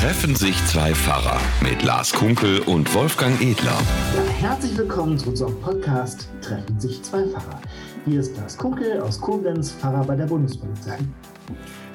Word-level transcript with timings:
Treffen 0.00 0.34
sich 0.34 0.56
zwei 0.64 0.94
Pfarrer 0.94 1.38
mit 1.62 1.82
Lars 1.82 2.10
Kunkel 2.10 2.60
und 2.60 2.94
Wolfgang 2.94 3.38
Edler. 3.42 3.76
Ja, 4.16 4.48
herzlich 4.48 4.78
willkommen 4.78 5.18
zu 5.18 5.28
unserem 5.28 5.60
Podcast 5.60 6.30
Treffen 6.40 6.80
sich 6.80 7.02
zwei 7.02 7.26
Pfarrer. 7.26 7.60
Hier 8.06 8.20
ist 8.20 8.34
Lars 8.38 8.56
Kunkel 8.56 8.98
aus 9.02 9.20
Koblenz, 9.20 9.72
Pfarrer 9.72 10.02
bei 10.04 10.16
der 10.16 10.24
Bundespolizei. 10.24 10.96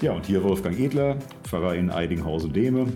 Ja, 0.02 0.12
und 0.12 0.23
hier 0.23 0.44
Wolfgang 0.44 0.78
Edler, 0.78 1.18
Pfarrer 1.46 1.73
in 1.73 1.89
Eidinghausen-Dehme. 1.89 2.94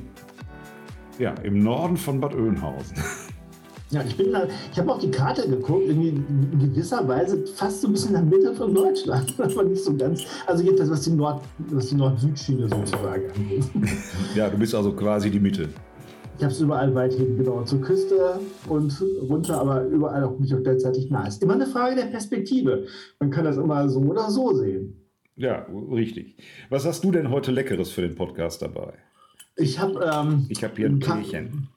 Ja, 1.17 1.31
im 1.41 1.63
Norden 1.63 1.97
von 1.97 2.21
Bad 2.21 2.35
Oeynhausen. 2.35 2.95
Ja, 3.91 4.03
ich 4.03 4.15
bin 4.15 4.31
da, 4.31 4.47
ich 4.71 4.77
habe 4.77 4.91
auf 4.91 4.99
die 4.99 5.09
Karte 5.09 5.49
geguckt, 5.49 5.87
irgendwie 5.87 6.09
in 6.09 6.59
gewisser 6.59 7.07
Weise 7.07 7.43
fast 7.47 7.81
so 7.81 7.87
ein 7.87 7.93
bisschen 7.93 8.15
in 8.15 8.29
der 8.29 8.39
Mitte 8.39 8.53
von 8.53 8.73
Deutschland, 8.73 9.33
aber 9.39 9.63
nicht 9.63 9.83
so 9.83 9.95
ganz. 9.95 10.23
Also 10.45 10.63
jedenfalls 10.63 10.91
was 10.91 11.01
die 11.01 11.11
Nord, 11.11 11.41
was 11.71 11.87
die 11.87 11.95
Nord-Süd-Schiene 11.95 12.69
sozusagen 12.69 13.31
angeht. 13.31 13.63
Ja, 14.35 14.47
du 14.47 14.57
bist 14.57 14.75
also 14.75 14.91
quasi 14.93 15.31
die 15.31 15.39
Mitte. 15.39 15.69
Ich 16.37 16.43
habe 16.43 16.53
es 16.53 16.61
überall 16.61 16.93
weit 16.93 17.13
hin, 17.13 17.35
genau, 17.35 17.63
zur 17.63 17.81
Küste 17.81 18.39
und 18.69 19.03
runter, 19.27 19.59
aber 19.59 19.83
überall 19.85 20.23
auch 20.23 20.37
nicht 20.39 20.53
auch 20.53 20.61
gleichzeitig 20.61 21.09
nah. 21.09 21.27
Ist 21.27 21.41
immer 21.41 21.55
eine 21.55 21.65
Frage 21.65 21.95
der 21.95 22.05
Perspektive. 22.05 22.85
Man 23.19 23.31
kann 23.31 23.43
das 23.43 23.57
immer 23.57 23.89
so 23.89 23.99
oder 24.01 24.29
so 24.29 24.53
sehen. 24.53 25.01
Ja, 25.35 25.65
richtig. 25.91 26.37
Was 26.69 26.85
hast 26.85 27.03
du 27.03 27.11
denn 27.11 27.31
heute 27.31 27.51
Leckeres 27.51 27.89
für 27.89 28.01
den 28.01 28.15
Podcast 28.15 28.61
dabei? 28.61 28.93
Ich 29.55 29.79
habe 29.79 29.99
ähm, 30.13 30.45
Ich 30.47 30.63
habe 30.63 30.75
hier 30.77 30.87
ein 30.87 30.99
Teechen. 30.99 31.69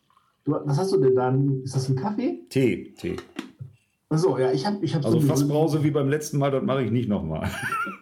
Du, 0.45 0.53
was 0.65 0.79
hast 0.79 0.93
du 0.93 0.99
denn 0.99 1.15
dann? 1.15 1.63
Ist 1.63 1.77
das 1.77 1.89
ein 1.89 1.97
Kaffee? 1.97 2.41
Tee, 2.49 2.93
Tee. 2.99 3.17
Achso, 4.13 4.37
ja, 4.37 4.53
ich 4.53 4.67
habe 4.67 4.85
ich 4.85 4.95
hab 4.95 5.07
Also 5.07 5.21
so 5.21 5.27
fast 5.27 5.49
Brause 5.49 5.83
wie 5.85 5.91
beim 5.91 6.09
letzten 6.09 6.37
Mal, 6.39 6.51
das 6.51 6.63
mache 6.63 6.83
ich 6.83 6.91
nicht 6.91 7.09
nochmal. 7.09 7.49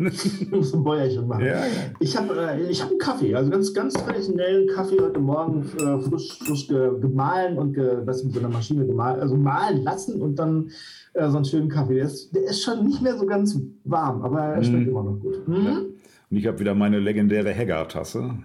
Ich 0.00 0.50
muss 0.50 0.74
ein 0.74 0.82
Bäuerchen 0.82 1.28
machen. 1.28 1.44
Ja, 1.44 1.58
ja. 1.58 1.66
Ich 2.00 2.16
habe 2.16 2.34
äh, 2.34 2.68
ich 2.68 2.82
hab 2.82 2.90
einen 2.90 2.98
Kaffee, 2.98 3.34
also 3.34 3.50
ganz, 3.50 3.72
ganz 3.72 3.94
traditionellen 3.94 4.66
Kaffee 4.68 4.98
heute 5.00 5.20
Morgen 5.20 5.62
äh, 5.78 6.00
frisch, 6.00 6.38
frisch 6.40 6.66
ge, 6.66 6.98
gemahlen 7.00 7.58
und 7.58 7.74
ge, 7.74 7.98
was 8.06 8.24
mit 8.24 8.32
so 8.32 8.40
einer 8.40 8.48
Maschine 8.48 8.86
gemahlen, 8.86 9.20
also 9.20 9.36
mahlen 9.36 9.84
lassen 9.84 10.20
und 10.20 10.36
dann 10.36 10.70
äh, 11.12 11.28
so 11.28 11.36
einen 11.36 11.44
schönen 11.44 11.68
Kaffee. 11.68 11.94
Der 11.94 12.06
ist, 12.06 12.34
der 12.34 12.42
ist 12.42 12.62
schon 12.62 12.86
nicht 12.86 13.02
mehr 13.02 13.16
so 13.16 13.26
ganz 13.26 13.60
warm, 13.84 14.22
aber 14.22 14.40
er 14.40 14.64
schmeckt 14.64 14.88
immer 14.88 15.04
noch 15.04 15.20
gut. 15.20 15.46
Mhm. 15.46 15.94
Und 16.30 16.36
ich 16.36 16.46
habe 16.46 16.58
wieder 16.58 16.74
meine 16.74 16.98
legendäre 16.98 17.50
Heggar-Tasse 17.50 18.36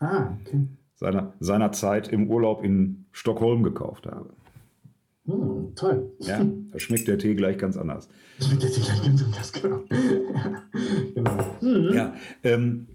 Ah, 0.00 0.36
okay. 0.40 0.66
Seiner, 1.02 1.32
seiner 1.40 1.72
Zeit 1.72 2.08
im 2.08 2.30
Urlaub 2.30 2.64
in 2.64 3.06
Stockholm 3.10 3.64
gekauft 3.64 4.06
habe. 4.06 4.30
Hm, 5.26 5.74
toll. 5.74 6.12
Ja, 6.20 6.44
da 6.70 6.78
schmeckt 6.78 7.08
der 7.08 7.18
Tee 7.18 7.34
gleich 7.34 7.58
ganz 7.58 7.76
anders. 7.76 8.08
Das 8.38 8.50
wird 8.50 8.62
jetzt 8.62 8.82
gleich 8.82 9.02
ganz 9.02 9.24
anders, 9.24 9.52
genau. 9.52 9.80
genau. 11.14 11.38
Mhm. 11.60 11.92
Ja, 11.92 12.14
ähm, 12.44 12.86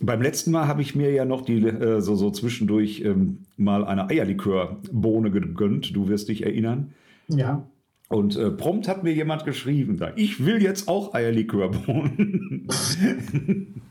beim 0.00 0.22
letzten 0.22 0.52
Mal 0.52 0.68
habe 0.68 0.82
ich 0.82 0.94
mir 0.94 1.10
ja 1.10 1.24
noch 1.24 1.42
die 1.42 1.64
äh, 1.66 2.00
so, 2.00 2.14
so 2.14 2.30
zwischendurch 2.30 3.00
ähm, 3.00 3.38
mal 3.56 3.84
eine 3.84 4.08
Eierlikörbohne 4.08 5.32
gegönnt. 5.32 5.96
Du 5.96 6.08
wirst 6.08 6.28
dich 6.28 6.44
erinnern. 6.44 6.94
Ja. 7.26 7.68
Und 8.08 8.36
äh, 8.36 8.50
prompt 8.50 8.86
hat 8.86 9.02
mir 9.02 9.12
jemand 9.12 9.44
geschrieben, 9.44 9.96
da, 9.98 10.12
ich 10.14 10.44
will 10.44 10.62
jetzt 10.62 10.86
auch 10.86 11.12
Eierlikörbohnen. 11.14 12.68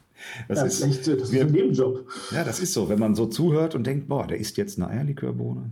das, 0.47 0.59
ja, 0.59 0.65
ist, 0.65 0.81
echt, 0.83 1.05
so, 1.05 1.15
das 1.15 1.31
wir- 1.31 1.41
ist 1.41 1.47
ein 1.47 1.53
Nebenjob. 1.53 2.05
ja, 2.31 2.43
das 2.43 2.59
ist 2.59 2.73
so, 2.73 2.89
wenn 2.89 2.99
man 2.99 3.15
so 3.15 3.25
zuhört 3.27 3.75
und 3.75 3.85
denkt, 3.87 4.07
boah, 4.07 4.25
der 4.27 4.37
isst 4.37 4.57
jetzt 4.57 4.77
eine 4.79 4.89
Eierlikörbohne. 4.89 5.71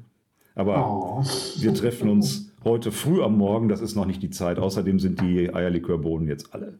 Aber 0.56 0.88
Oh. 0.88 1.24
wir 1.58 1.74
treffen 1.74 2.10
uns 2.10 2.50
heute 2.64 2.92
früh 2.92 3.22
am 3.22 3.38
Morgen, 3.38 3.68
das 3.70 3.82
ist 3.82 3.96
noch 3.96 4.06
nicht 4.06 4.24
die 4.24 4.30
Zeit. 4.30 4.58
Außerdem 4.58 5.00
sind 5.00 5.20
die 5.22 5.54
Eierlikörbohnen 5.54 6.28
jetzt 6.28 6.54
alle. 6.54 6.74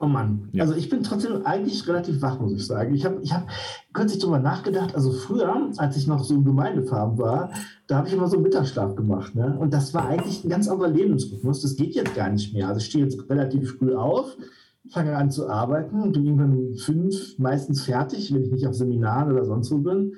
Oh 0.00 0.06
Mann, 0.06 0.48
Ja. 0.52 0.64
also 0.64 0.74
ich 0.74 0.90
bin 0.90 1.02
trotzdem 1.02 1.46
eigentlich 1.46 1.86
relativ 1.88 2.20
wach, 2.20 2.38
muss 2.40 2.52
ich 2.52 2.66
sagen. 2.66 2.94
Ich 2.94 3.04
habe 3.06 3.20
ich 3.22 3.32
hab 3.32 3.48
kürzlich 3.94 4.20
drüber 4.22 4.38
nachgedacht, 4.38 4.94
also 4.94 5.12
früher, 5.12 5.70
als 5.78 5.96
ich 5.96 6.06
noch 6.06 6.22
so 6.24 6.34
im 6.34 6.44
Gemeindefarben 6.44 7.16
war, 7.16 7.50
da 7.86 7.96
habe 7.98 8.08
ich 8.08 8.12
immer 8.14 8.26
so 8.28 8.36
einen 8.36 8.42
Mittagsschlaf 8.42 8.96
gemacht. 8.96 9.34
Ne? 9.34 9.56
Und 9.58 9.72
das 9.72 9.94
war 9.94 10.06
eigentlich 10.08 10.44
ein 10.44 10.50
ganz 10.50 10.68
anderer 10.68 10.90
Lebensrhythmus. 10.90 11.62
Das 11.62 11.76
geht 11.76 11.94
jetzt 11.94 12.14
gar 12.14 12.28
nicht 12.28 12.52
mehr. 12.52 12.68
Also 12.68 12.80
ich 12.80 12.86
stehe 12.86 13.04
jetzt 13.04 13.30
relativ 13.30 13.78
früh 13.78 13.94
auf, 13.94 14.36
fange 14.90 15.16
an 15.16 15.30
zu 15.30 15.48
arbeiten, 15.48 16.12
bin 16.12 16.24
irgendwann 16.24 16.52
um 16.52 16.74
fünf 16.76 17.38
meistens 17.38 17.84
fertig, 17.84 18.32
wenn 18.34 18.44
ich 18.44 18.52
nicht 18.52 18.66
auf 18.66 18.74
Seminaren 18.74 19.32
oder 19.32 19.44
sonst 19.44 19.70
wo 19.70 19.78
bin. 19.78 20.14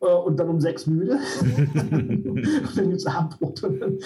Äh, 0.00 0.06
Und 0.06 0.38
dann 0.38 0.48
um 0.48 0.60
sechs 0.60 0.86
müde. 0.86 1.18
und 1.90 2.76
dann 2.76 2.88
gibt 2.88 3.00
es 3.00 3.06
Abendbrot. 3.06 3.62
Dann, 3.62 3.98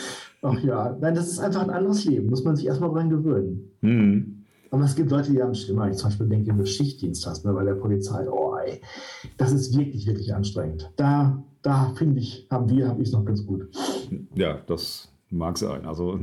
ach 0.43 0.61
ja, 0.61 0.97
nein, 1.01 1.15
das 1.15 1.29
ist 1.29 1.39
einfach 1.39 1.63
ein 1.63 1.71
anderes 1.71 2.05
Leben. 2.05 2.31
Muss 2.31 2.45
man 2.45 2.57
sich 2.57 2.67
erstmal 2.67 2.91
dran 2.91 3.11
gewöhnen. 3.11 3.71
Hm. 3.81 4.39
Aber 4.71 4.85
es 4.85 4.97
gibt 4.97 5.11
Leute, 5.11 5.33
die 5.33 5.43
haben 5.43 5.51
es 5.51 5.61
schlimmer. 5.61 5.91
Ich 5.91 5.99
zum 5.99 6.09
Beispiel 6.09 6.29
denke, 6.29 6.49
wenn 6.49 6.59
du 6.59 6.67
Schichtdienst 6.67 7.27
hast 7.27 7.45
ne, 7.45 7.53
bei 7.53 7.63
der 7.63 7.75
Polizei, 7.75 8.27
oh 8.29 8.57
ey, 8.57 8.81
das 9.37 9.53
ist 9.53 9.77
wirklich, 9.77 10.07
wirklich 10.07 10.35
anstrengend. 10.35 10.91
Da, 10.97 11.43
da 11.61 11.93
finde 11.95 12.21
ich, 12.21 12.47
haben 12.51 12.71
wir, 12.71 12.89
habe 12.89 13.03
ich 13.03 13.09
es 13.09 13.13
noch 13.13 13.25
ganz 13.25 13.45
gut. 13.45 13.69
Ja, 14.35 14.59
das 14.67 15.13
mag 15.29 15.59
sein. 15.59 15.85
Also, 15.85 16.19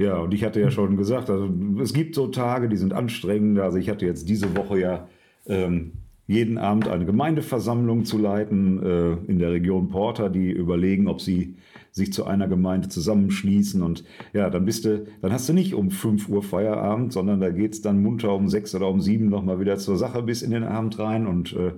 ja, 0.00 0.16
und 0.16 0.32
ich 0.32 0.44
hatte 0.44 0.60
ja 0.60 0.70
schon 0.70 0.96
gesagt, 0.96 1.28
also, 1.28 1.48
es 1.80 1.92
gibt 1.92 2.14
so 2.14 2.28
Tage, 2.28 2.68
die 2.68 2.76
sind 2.76 2.94
anstrengend. 2.94 3.58
Also, 3.58 3.76
ich 3.76 3.90
hatte 3.90 4.06
jetzt 4.06 4.28
diese 4.28 4.56
Woche 4.56 4.80
ja 4.80 5.08
ähm, 5.46 5.92
jeden 6.26 6.58
Abend 6.58 6.88
eine 6.88 7.04
Gemeindeversammlung 7.04 8.04
zu 8.04 8.16
leiten 8.16 8.82
äh, 8.82 9.12
in 9.30 9.38
der 9.38 9.52
Region 9.52 9.88
Porter, 9.90 10.30
die 10.30 10.50
überlegen, 10.50 11.06
ob 11.06 11.20
sie 11.20 11.56
sich 11.92 12.12
zu 12.12 12.24
einer 12.24 12.48
Gemeinde 12.48 12.88
zusammenschließen. 12.88 13.82
Und 13.82 14.04
ja, 14.32 14.48
dann 14.48 14.64
bist 14.64 14.84
du, 14.84 15.06
dann 15.20 15.32
hast 15.32 15.48
du 15.48 15.52
nicht 15.52 15.74
um 15.74 15.90
5 15.90 16.28
Uhr 16.28 16.42
Feierabend, 16.42 17.12
sondern 17.12 17.40
da 17.40 17.50
geht 17.50 17.74
es 17.74 17.82
dann 17.82 18.02
munter 18.02 18.32
um 18.32 18.48
6 18.48 18.76
oder 18.76 18.88
um 18.88 19.00
7 19.00 19.28
nochmal 19.28 19.60
wieder 19.60 19.76
zur 19.76 19.98
Sache 19.98 20.22
bis 20.22 20.42
in 20.42 20.52
den 20.52 20.64
Abend 20.64 20.98
rein. 20.98 21.26
Und 21.26 21.52
äh, 21.52 21.72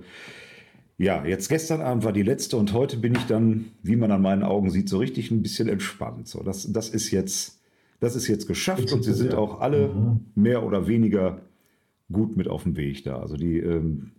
ja, 0.97 1.25
jetzt 1.25 1.49
gestern 1.49 1.81
Abend 1.81 2.05
war 2.05 2.13
die 2.13 2.23
letzte 2.23 2.55
und 2.55 2.73
heute 2.73 2.97
bin 2.97 3.15
ich 3.15 3.25
dann, 3.25 3.71
wie 3.81 3.95
man 3.95 4.11
an 4.11 4.21
meinen 4.21 4.43
Augen 4.43 4.69
sieht, 4.69 4.87
so 4.87 4.99
richtig 4.99 5.31
ein 5.31 5.41
bisschen 5.41 5.67
entspannt. 5.67 6.27
So, 6.27 6.43
das, 6.43 6.71
das 6.71 6.89
ist 6.89 7.11
jetzt, 7.11 7.59
das 8.03 8.17
ist 8.17 8.27
jetzt 8.27 8.47
geschafft 8.47 8.91
und 8.91 9.03
sie 9.03 9.13
sind 9.13 9.33
auch 9.33 9.61
alle 9.61 10.19
mehr 10.35 10.65
oder 10.65 10.87
weniger 10.87 11.39
gut 12.11 12.35
mit 12.35 12.49
auf 12.49 12.63
dem 12.63 12.75
Weg 12.75 13.05
da. 13.05 13.19
Also 13.19 13.37
die, 13.37 13.59
ähm, 13.59 14.11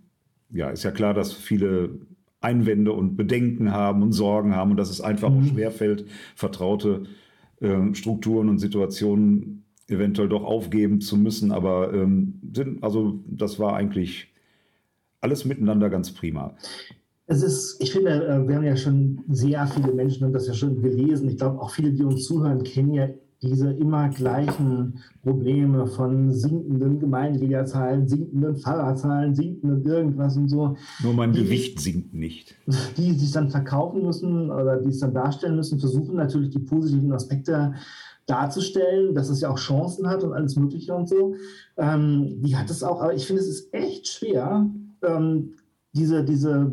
ja, 0.51 0.71
ist 0.71 0.85
ja 0.85 0.91
klar, 0.91 1.13
dass 1.13 1.35
viele 1.35 1.91
Einwände 2.41 2.93
und 2.93 3.17
Bedenken 3.17 3.73
haben 3.73 4.03
und 4.03 4.13
Sorgen 4.13 4.57
haben 4.57 4.71
und 4.71 4.79
dass 4.79 4.89
es 4.89 5.03
einfach 5.03 5.31
auch 5.31 5.45
schwerfällt, 5.45 6.07
vertraute 6.35 7.03
ähm, 7.61 7.95
Strukturen 7.95 8.49
und 8.49 8.59
Situationen 8.59 9.65
eventuell 9.87 10.31
doch 10.31 10.45
aufgeben 10.45 11.03
zu 11.03 11.19
müssen. 11.19 11.53
Aber 11.53 11.93
ähm, 11.93 12.41
sind, 12.55 12.83
also 12.83 13.21
das 13.27 13.59
war 13.59 13.77
eigentlich 13.77 14.33
alles 15.21 15.45
miteinander 15.45 15.91
ganz 15.91 16.11
prima. 16.11 16.57
Es 17.27 17.43
ist, 17.43 17.83
ich 17.83 17.93
finde, 17.93 18.27
äh, 18.27 18.49
wir 18.49 18.57
haben 18.57 18.65
ja 18.65 18.77
schon 18.79 19.25
sehr 19.29 19.67
viele 19.67 19.93
Menschen 19.93 20.25
haben 20.25 20.33
das 20.33 20.47
ja 20.47 20.55
schon 20.55 20.81
gelesen. 20.81 21.29
Ich 21.29 21.37
glaube, 21.37 21.61
auch 21.61 21.71
viele, 21.71 21.93
die 21.93 22.03
uns 22.03 22.25
zuhören, 22.25 22.63
kennen 22.63 22.95
ja 22.95 23.09
diese 23.45 23.71
immer 23.73 24.09
gleichen 24.09 24.99
Probleme 25.23 25.87
von 25.87 26.33
sinkenden 26.33 26.99
Gemeindegliederzahlen, 26.99 28.09
sinkenden 28.09 28.57
Pfarrerzahlen, 28.57 29.35
sinkenden 29.35 29.85
irgendwas 29.85 30.37
und 30.37 30.49
so. 30.49 30.77
Nur 31.03 31.15
mein 31.15 31.33
Die- 31.33 31.43
Gewicht 31.45 31.81
sinkt 31.81 32.15
nicht. 32.15 32.55
die 32.97 33.13
sich 33.13 33.33
dann 33.33 33.51
verkaufen 33.51 34.03
müssen 34.03 34.51
oder 34.51 34.81
die 34.81 34.89
es 34.89 35.01
dann 35.01 35.15
darstellen 35.15 35.57
müssen, 35.57 35.79
versuchen 35.79 36.17
natürlich 36.17 36.51
die 36.51 36.59
positiven 36.61 37.13
Aspekte 37.13 37.75
darzustellen, 38.27 39.15
dass 39.15 39.29
es 39.29 39.41
ja 39.43 39.51
auch 39.51 39.59
Chancen 39.59 40.09
hat 40.09 40.25
und 40.25 40.33
alles 40.33 40.57
Mögliche 40.57 40.95
und 40.95 41.09
so. 41.09 41.35
Ähm, 41.77 42.41
die 42.43 42.57
hat 42.57 42.71
es 42.71 42.83
auch, 42.83 43.03
aber 43.03 43.15
ich 43.15 43.27
finde, 43.27 43.43
es 43.43 43.49
ist 43.49 43.75
echt 43.75 44.09
schwer, 44.09 44.67
ähm, 45.03 45.51
diese, 45.93 46.25
diese, 46.25 46.73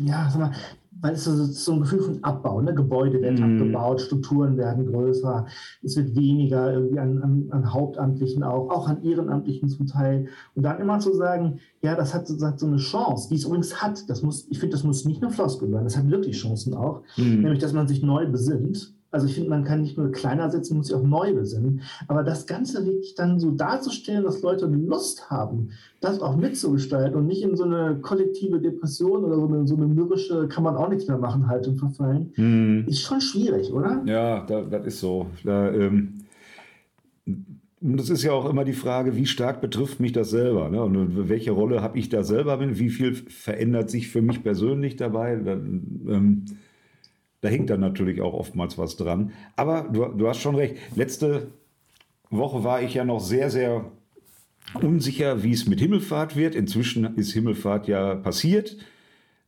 ja, 0.00 0.28
sag 0.30 0.40
mal, 0.40 0.52
weil 1.02 1.14
es 1.14 1.24
so, 1.24 1.34
so 1.44 1.72
ein 1.72 1.80
Gefühl 1.80 2.00
von 2.00 2.22
Abbau, 2.22 2.60
ne? 2.62 2.72
Gebäude 2.74 3.20
werden 3.20 3.44
Mhm. 3.44 3.60
abgebaut, 3.60 4.00
Strukturen 4.00 4.56
werden 4.56 4.86
größer, 4.86 5.46
es 5.82 5.96
wird 5.96 6.14
weniger 6.16 6.72
irgendwie 6.72 6.98
an, 6.98 7.18
an, 7.22 7.46
an 7.50 7.72
Hauptamtlichen 7.74 8.42
auch, 8.44 8.70
auch 8.70 8.88
an 8.88 9.02
Ehrenamtlichen 9.02 9.68
zum 9.68 9.86
Teil. 9.86 10.28
Und 10.54 10.62
dann 10.62 10.80
immer 10.80 11.00
zu 11.00 11.12
sagen, 11.14 11.58
ja, 11.82 11.94
das 11.96 12.14
hat 12.14 12.26
sozusagen 12.26 12.56
so 12.56 12.66
eine 12.66 12.76
Chance, 12.76 13.28
die 13.28 13.34
es 13.34 13.44
übrigens 13.44 13.82
hat. 13.82 14.08
Das 14.08 14.22
muss, 14.22 14.46
ich 14.48 14.58
finde, 14.60 14.76
das 14.76 14.84
muss 14.84 15.04
nicht 15.04 15.20
nur 15.20 15.30
Floskel 15.32 15.68
sein, 15.70 15.84
das 15.84 15.96
hat 15.96 16.08
wirklich 16.08 16.36
Chancen 16.36 16.74
auch. 16.74 17.02
Mhm. 17.16 17.40
Nämlich, 17.42 17.58
dass 17.58 17.72
man 17.72 17.88
sich 17.88 18.02
neu 18.02 18.26
besinnt. 18.26 18.94
Also 19.12 19.26
ich 19.26 19.34
finde, 19.34 19.50
man 19.50 19.62
kann 19.64 19.82
nicht 19.82 19.98
nur 19.98 20.10
kleiner 20.10 20.50
sitzen, 20.50 20.78
muss 20.78 20.86
sich 20.86 20.96
auch 20.96 21.02
neu 21.02 21.34
besinnen. 21.34 21.82
Aber 22.08 22.22
das 22.22 22.46
Ganze 22.46 22.84
wirklich 22.86 23.14
dann 23.14 23.38
so 23.38 23.50
darzustellen, 23.50 24.24
dass 24.24 24.40
Leute 24.40 24.66
Lust 24.66 25.30
haben, 25.30 25.68
das 26.00 26.20
auch 26.20 26.34
mitzugestalten 26.36 27.14
und 27.14 27.26
nicht 27.26 27.42
in 27.42 27.54
so 27.54 27.64
eine 27.64 27.98
kollektive 28.00 28.58
Depression 28.58 29.22
oder 29.24 29.36
so 29.36 29.46
eine, 29.46 29.66
so 29.68 29.76
eine 29.76 29.86
mürrische, 29.86 30.48
kann 30.48 30.64
man 30.64 30.76
auch 30.76 30.88
nichts 30.88 31.06
mehr 31.08 31.18
machen, 31.18 31.46
Haltung 31.46 31.76
verfallen, 31.76 32.32
Mhm. 32.36 32.84
ist 32.88 33.02
schon 33.02 33.20
schwierig, 33.20 33.70
oder? 33.70 34.02
Ja, 34.06 34.46
da, 34.46 34.62
das 34.62 34.86
ist 34.86 35.00
so. 35.00 35.26
Da, 35.44 35.70
ähm, 35.70 36.14
und 37.26 37.96
das 37.98 38.10
ist 38.10 38.22
ja 38.22 38.32
auch 38.32 38.48
immer 38.48 38.64
die 38.64 38.72
Frage, 38.72 39.16
wie 39.16 39.26
stark 39.26 39.60
betrifft 39.60 40.00
mich 40.00 40.12
das 40.12 40.30
selber? 40.30 40.68
Ne? 40.70 40.82
Und 40.82 41.28
welche 41.28 41.50
Rolle 41.50 41.82
habe 41.82 41.98
ich 41.98 42.08
da 42.08 42.22
selber? 42.22 42.58
Wie 42.60 42.90
viel 42.90 43.14
verändert 43.14 43.90
sich 43.90 44.08
für 44.08 44.22
mich 44.22 44.42
persönlich 44.42 44.96
dabei? 44.96 45.36
Dann, 45.36 46.00
ähm, 46.08 46.44
da 47.42 47.48
hängt 47.48 47.70
dann 47.70 47.80
natürlich 47.80 48.22
auch 48.22 48.32
oftmals 48.32 48.78
was 48.78 48.96
dran. 48.96 49.32
Aber 49.56 49.88
du, 49.92 50.06
du 50.06 50.28
hast 50.28 50.38
schon 50.38 50.54
recht. 50.54 50.76
Letzte 50.94 51.48
Woche 52.30 52.64
war 52.64 52.82
ich 52.82 52.94
ja 52.94 53.04
noch 53.04 53.20
sehr, 53.20 53.50
sehr 53.50 53.90
unsicher, 54.80 55.42
wie 55.42 55.52
es 55.52 55.66
mit 55.66 55.80
Himmelfahrt 55.80 56.36
wird. 56.36 56.54
Inzwischen 56.54 57.16
ist 57.16 57.32
Himmelfahrt 57.32 57.88
ja 57.88 58.14
passiert. 58.14 58.76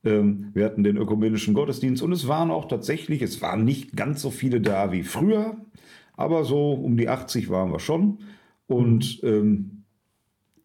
Ähm, 0.05 0.51
wir 0.55 0.65
hatten 0.65 0.83
den 0.83 0.97
ökumenischen 0.97 1.55
Gottesdienst 1.55 2.03
und 2.03 2.13
es 2.13 2.27
waren 2.27 2.51
auch 2.51 2.67
tatsächlich, 2.67 3.23
es 3.23 3.41
waren 3.41 3.65
nicht 3.65 3.97
ganz 3.97 4.21
so 4.21 4.31
viele 4.31 4.61
da 4.61 4.91
wie 4.91 5.05
früher, 5.05 5.57
aber 6.17 6.45
so 6.45 6.73
um 6.73 6.97
die 6.97 7.09
80 7.09 7.49
waren 7.49 7.71
wir 7.71 7.79
schon. 7.79 8.19
Und 8.67 9.21
ähm, 9.23 9.84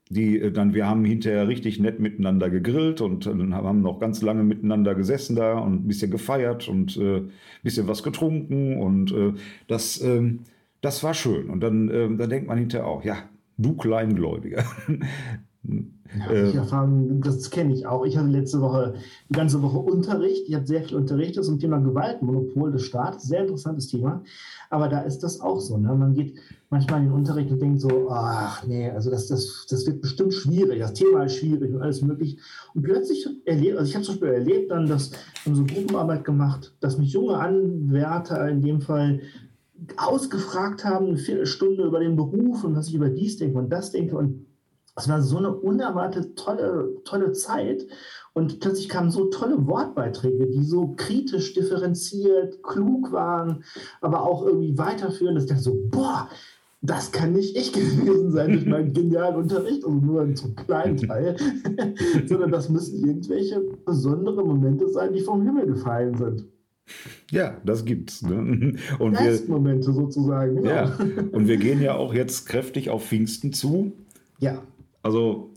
die 0.09 0.39
äh, 0.39 0.51
dann, 0.51 0.73
wir 0.73 0.87
haben 0.87 1.05
hinterher 1.05 1.47
richtig 1.47 1.79
nett 1.79 1.99
miteinander 1.99 2.49
gegrillt 2.49 3.01
und 3.01 3.25
dann 3.25 3.53
haben 3.53 3.81
noch 3.81 3.99
ganz 3.99 4.21
lange 4.21 4.43
miteinander 4.43 4.95
gesessen 4.95 5.35
da 5.35 5.57
und 5.59 5.85
ein 5.85 5.87
bisschen 5.87 6.11
gefeiert 6.11 6.67
und 6.67 6.97
äh, 6.97 7.17
ein 7.17 7.31
bisschen 7.63 7.87
was 7.87 8.03
getrunken 8.03 8.77
und 8.81 9.11
äh, 9.11 9.33
das, 9.67 10.01
äh, 10.01 10.33
das 10.81 11.03
war 11.03 11.13
schön. 11.13 11.49
Und 11.49 11.61
dann, 11.61 11.89
äh, 11.89 12.15
dann 12.15 12.29
denkt 12.29 12.47
man 12.47 12.57
hinterher 12.57 12.87
auch, 12.87 13.03
ja, 13.03 13.17
du 13.57 13.75
Kleingläubiger. 13.75 14.65
Ja, 16.17 16.31
äh, 16.31 16.55
Erfahrung, 16.55 17.21
das 17.21 17.49
kenne 17.51 17.73
ich 17.73 17.85
auch. 17.85 18.05
Ich 18.05 18.17
hatte 18.17 18.29
letzte 18.29 18.61
Woche 18.61 18.95
die 19.29 19.33
ganze 19.33 19.61
Woche 19.61 19.77
Unterricht. 19.77 20.47
Ich 20.47 20.55
habe 20.55 20.65
sehr 20.65 20.83
viel 20.83 20.97
unterrichtet 20.97 21.45
zum 21.45 21.59
Thema 21.59 21.79
Gewaltmonopol 21.79 22.71
des 22.71 22.83
Staates. 22.83 23.23
Sehr 23.23 23.41
interessantes 23.41 23.87
Thema. 23.87 24.23
Aber 24.71 24.87
da 24.87 25.01
ist 25.01 25.19
das 25.19 25.39
auch 25.39 25.59
so. 25.59 25.77
Ne? 25.77 25.93
Man 25.93 26.15
geht 26.15 26.35
manchmal 26.71 27.01
in 27.01 27.07
den 27.07 27.13
Unterricht 27.13 27.51
und 27.51 27.61
denkt 27.61 27.81
so, 27.81 28.09
ach 28.09 28.65
nee, 28.65 28.89
also 28.89 29.11
das, 29.11 29.27
das, 29.27 29.67
das 29.69 29.85
wird 29.85 30.01
bestimmt 30.01 30.33
schwierig. 30.33 30.79
Das 30.79 30.93
Thema 30.93 31.23
ist 31.23 31.35
schwierig 31.35 31.73
und 31.73 31.81
alles 31.81 32.01
möglich. 32.01 32.37
Und 32.73 32.81
plötzlich 32.81 33.27
erlebt, 33.45 33.77
also 33.77 33.89
ich 33.89 33.95
habe 33.95 34.05
zum 34.05 34.15
Beispiel 34.15 34.29
erlebt 34.29 34.71
dann, 34.71 34.87
dass 34.87 35.11
haben 35.45 35.55
so 35.55 35.65
Gruppenarbeit 35.65 36.23
gemacht, 36.23 36.73
dass 36.79 36.97
mich 36.97 37.13
junge 37.13 37.37
Anwärter 37.37 38.47
in 38.49 38.61
dem 38.61 38.81
Fall 38.81 39.21
ausgefragt 39.97 40.83
haben, 40.83 41.07
eine 41.07 41.17
Viertelstunde 41.17 41.83
über 41.83 41.99
den 41.99 42.15
Beruf 42.15 42.63
und 42.63 42.75
was 42.75 42.87
ich 42.87 42.95
über 42.95 43.09
dies 43.09 43.37
denke 43.37 43.57
und 43.57 43.69
das 43.69 43.91
denke 43.91 44.17
und 44.17 44.45
es 44.99 45.09
war 45.09 45.21
so 45.21 45.37
eine 45.37 45.53
unerwartet 45.53 46.37
tolle, 46.37 46.95
tolle 47.03 47.31
Zeit. 47.33 47.87
Und 48.33 48.59
plötzlich 48.59 48.89
kamen 48.89 49.11
so 49.11 49.25
tolle 49.25 49.67
Wortbeiträge, 49.67 50.47
die 50.47 50.63
so 50.63 50.93
kritisch 50.95 51.53
differenziert, 51.53 52.61
klug 52.63 53.11
waren, 53.11 53.63
aber 54.01 54.23
auch 54.23 54.45
irgendwie 54.45 54.77
weiterführend. 54.77 55.37
dass 55.37 55.45
ich 55.45 55.49
dachte 55.49 55.63
so, 55.63 55.77
boah, 55.89 56.29
das 56.81 57.11
kann 57.11 57.33
nicht 57.33 57.57
ich 57.57 57.73
gewesen 57.73 58.31
sein 58.31 58.53
durch 58.53 58.65
meinen 58.65 58.93
genialen 58.93 59.35
Unterricht, 59.35 59.83
also 59.83 59.97
nur 59.97 60.35
zum 60.35 60.55
kleinen 60.55 60.97
Teil, 61.07 61.35
sondern 62.27 62.51
das 62.51 62.69
müssen 62.69 63.05
irgendwelche 63.05 63.61
besondere 63.85 64.45
Momente 64.45 64.87
sein, 64.89 65.13
die 65.13 65.21
vom 65.21 65.43
Himmel 65.43 65.65
gefallen 65.65 66.15
sind. 66.17 66.45
Ja, 67.29 67.57
das 67.63 67.85
gibt's. 67.85 68.23
Ne? 68.23 68.75
Und 68.97 69.13
Geistmomente 69.13 69.93
sozusagen. 69.93 70.55
Genau. 70.55 70.69
Ja, 70.69 70.97
und 71.31 71.47
wir 71.47 71.57
gehen 71.57 71.81
ja 71.81 71.93
auch 71.95 72.15
jetzt 72.15 72.47
kräftig 72.47 72.89
auf 72.89 73.05
Pfingsten 73.05 73.53
zu. 73.53 73.91
Ja. 74.39 74.63
Also 75.01 75.53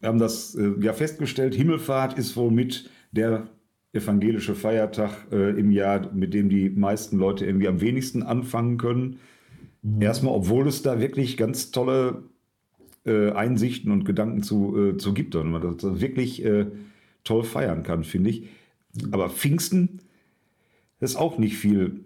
wir 0.00 0.08
haben 0.08 0.18
das 0.18 0.54
äh, 0.54 0.72
ja 0.80 0.92
festgestellt, 0.92 1.54
Himmelfahrt 1.54 2.18
ist 2.18 2.36
wohl 2.36 2.50
mit 2.50 2.90
der 3.12 3.48
evangelische 3.92 4.54
Feiertag 4.54 5.26
äh, 5.32 5.58
im 5.58 5.70
Jahr, 5.70 6.12
mit 6.12 6.34
dem 6.34 6.48
die 6.48 6.70
meisten 6.70 7.18
Leute 7.18 7.46
irgendwie 7.46 7.68
am 7.68 7.80
wenigsten 7.80 8.22
anfangen 8.22 8.78
können. 8.78 9.18
Mhm. 9.82 10.02
Erstmal, 10.02 10.34
obwohl 10.34 10.68
es 10.68 10.82
da 10.82 11.00
wirklich 11.00 11.36
ganz 11.36 11.70
tolle 11.70 12.24
äh, 13.06 13.30
Einsichten 13.30 13.90
und 13.90 14.04
Gedanken 14.04 14.42
zu, 14.42 14.76
äh, 14.78 14.96
zu 14.98 15.14
gibt 15.14 15.34
und 15.34 15.50
man 15.50 15.62
das 15.62 16.00
wirklich 16.00 16.44
äh, 16.44 16.66
toll 17.24 17.44
feiern 17.44 17.82
kann, 17.82 18.04
finde 18.04 18.30
ich. 18.30 18.48
Aber 19.10 19.30
Pfingsten 19.30 20.00
ist 21.00 21.16
auch 21.16 21.38
nicht 21.38 21.56
viel 21.56 22.04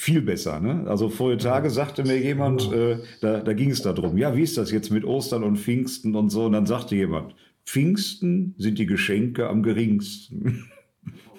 viel 0.00 0.22
besser. 0.22 0.60
Ne? 0.60 0.86
Also 0.86 1.10
vorige 1.10 1.42
Tage 1.42 1.68
sagte 1.68 2.04
mir 2.04 2.18
jemand, 2.18 2.72
äh, 2.72 3.00
da, 3.20 3.40
da 3.40 3.52
ging 3.52 3.70
es 3.70 3.82
darum, 3.82 4.16
ja, 4.16 4.34
wie 4.34 4.42
ist 4.42 4.56
das 4.56 4.72
jetzt 4.72 4.90
mit 4.90 5.04
Ostern 5.04 5.44
und 5.44 5.58
Pfingsten 5.58 6.16
und 6.16 6.30
so? 6.30 6.46
Und 6.46 6.52
dann 6.52 6.64
sagte 6.64 6.96
jemand, 6.96 7.34
Pfingsten 7.66 8.54
sind 8.56 8.78
die 8.78 8.86
Geschenke 8.86 9.48
am 9.48 9.62
geringsten. 9.62 10.70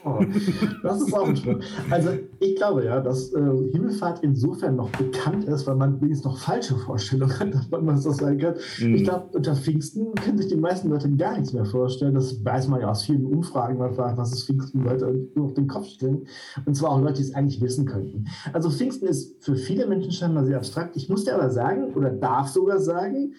Oh, 0.04 0.20
das 0.84 1.02
ist 1.02 1.14
auch 1.14 1.36
schön. 1.36 1.62
Also 1.90 2.10
ich 2.40 2.56
glaube 2.56 2.86
ja, 2.86 3.00
dass 3.02 3.34
äh, 3.34 3.40
Himmelfahrt 3.72 4.24
insofern 4.24 4.76
noch 4.76 4.90
bekannt 4.92 5.44
ist, 5.46 5.68
weil 5.68 5.76
man 5.76 6.02
wenigstens 6.02 6.26
noch 6.26 6.38
falsche 6.38 6.76
Vorstellungen 6.76 7.40
hat, 7.40 7.54
davon, 7.54 7.88
was 7.88 8.04
das 8.04 8.18
sein 8.18 8.38
kann. 8.38 8.56
Mhm. 8.80 8.96
Ich 8.96 9.04
glaube, 9.04 9.30
unter 9.34 9.56
Pfingsten 9.56 10.14
können 10.16 10.38
sich 10.38 10.48
die 10.48 10.56
meisten 10.56 10.90
Leute 10.90 11.10
gar 11.16 11.38
nichts 11.38 11.54
mehr 11.54 11.66
vorstellen. 11.66 12.16
Das 12.16 12.44
weiß 12.44 12.68
man 12.68 12.82
ja 12.82 12.90
aus 12.90 13.04
vielen 13.04 13.26
Umfragen, 13.26 13.80
was 13.80 14.32
ist 14.32 14.46
Pfingsten, 14.46 14.84
Leute 14.84 15.30
nur 15.36 15.48
auf 15.48 15.54
den 15.54 15.68
Kopf 15.68 15.88
stellen. 15.88 16.28
Und 16.66 16.76
zwar 16.76 16.92
auch 16.92 17.02
Leute, 17.02 17.16
die 17.16 17.24
es 17.24 17.36
eigentlich 17.36 17.62
wissen 17.62 17.86
könnten. 17.86 18.26
Also 18.54 18.70
Pfingsten 18.70 19.08
ist 19.08 19.44
für 19.44 19.56
viele 19.56 19.86
Menschen 19.88 20.12
scheinbar 20.12 20.46
sehr 20.46 20.58
abstrakt. 20.58 20.96
Ich 20.96 21.10
muss 21.10 21.26
dir 21.26 21.36
aber 21.36 21.50
sagen, 21.50 21.94
oder 21.94 22.10
darf 22.10 22.48
sogar 22.48 22.80
sagen, 22.80 23.34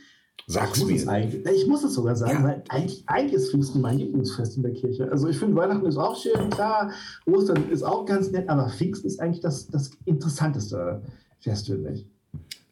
Sag's 0.46 0.78
ich 0.80 1.04
mir. 1.04 1.50
Ich 1.54 1.66
muss 1.66 1.84
es 1.84 1.94
sogar 1.94 2.16
sagen, 2.16 2.38
ja. 2.38 2.44
weil 2.44 2.64
eigentlich, 2.68 3.04
eigentlich 3.06 3.34
ist 3.34 3.50
Pfingsten 3.50 3.80
mein 3.80 3.98
Lieblingsfest 3.98 4.56
in 4.56 4.62
der 4.62 4.72
Kirche. 4.72 5.10
Also 5.10 5.28
ich 5.28 5.38
finde, 5.38 5.56
Weihnachten 5.56 5.86
ist 5.86 5.96
auch 5.96 6.20
schön, 6.20 6.50
klar, 6.50 6.90
Ostern 7.26 7.70
ist 7.70 7.82
auch 7.82 8.04
ganz 8.04 8.30
nett, 8.30 8.48
aber 8.48 8.68
Pfingsten 8.68 9.06
ist 9.06 9.20
eigentlich 9.20 9.40
das, 9.40 9.68
das 9.68 9.92
interessanteste 10.04 11.02
Fest, 11.40 11.66
finde 11.66 11.92
ich. 11.92 12.06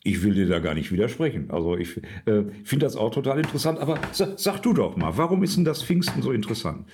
Ich 0.03 0.23
will 0.23 0.33
dir 0.33 0.49
da 0.49 0.61
gar 0.61 0.73
nicht 0.73 0.91
widersprechen. 0.91 1.51
Also 1.51 1.77
ich 1.77 1.99
äh, 2.25 2.45
finde 2.65 2.87
das 2.87 2.97
auch 2.97 3.11
total 3.11 3.39
interessant. 3.39 3.79
Aber 3.79 3.99
sag, 4.13 4.39
sag, 4.39 4.61
du 4.63 4.73
doch 4.73 4.97
mal, 4.97 5.19
warum 5.19 5.43
ist 5.43 5.59
denn 5.59 5.65
das 5.67 5.83
Pfingsten 5.83 6.23
so 6.23 6.33
interessant? 6.33 6.87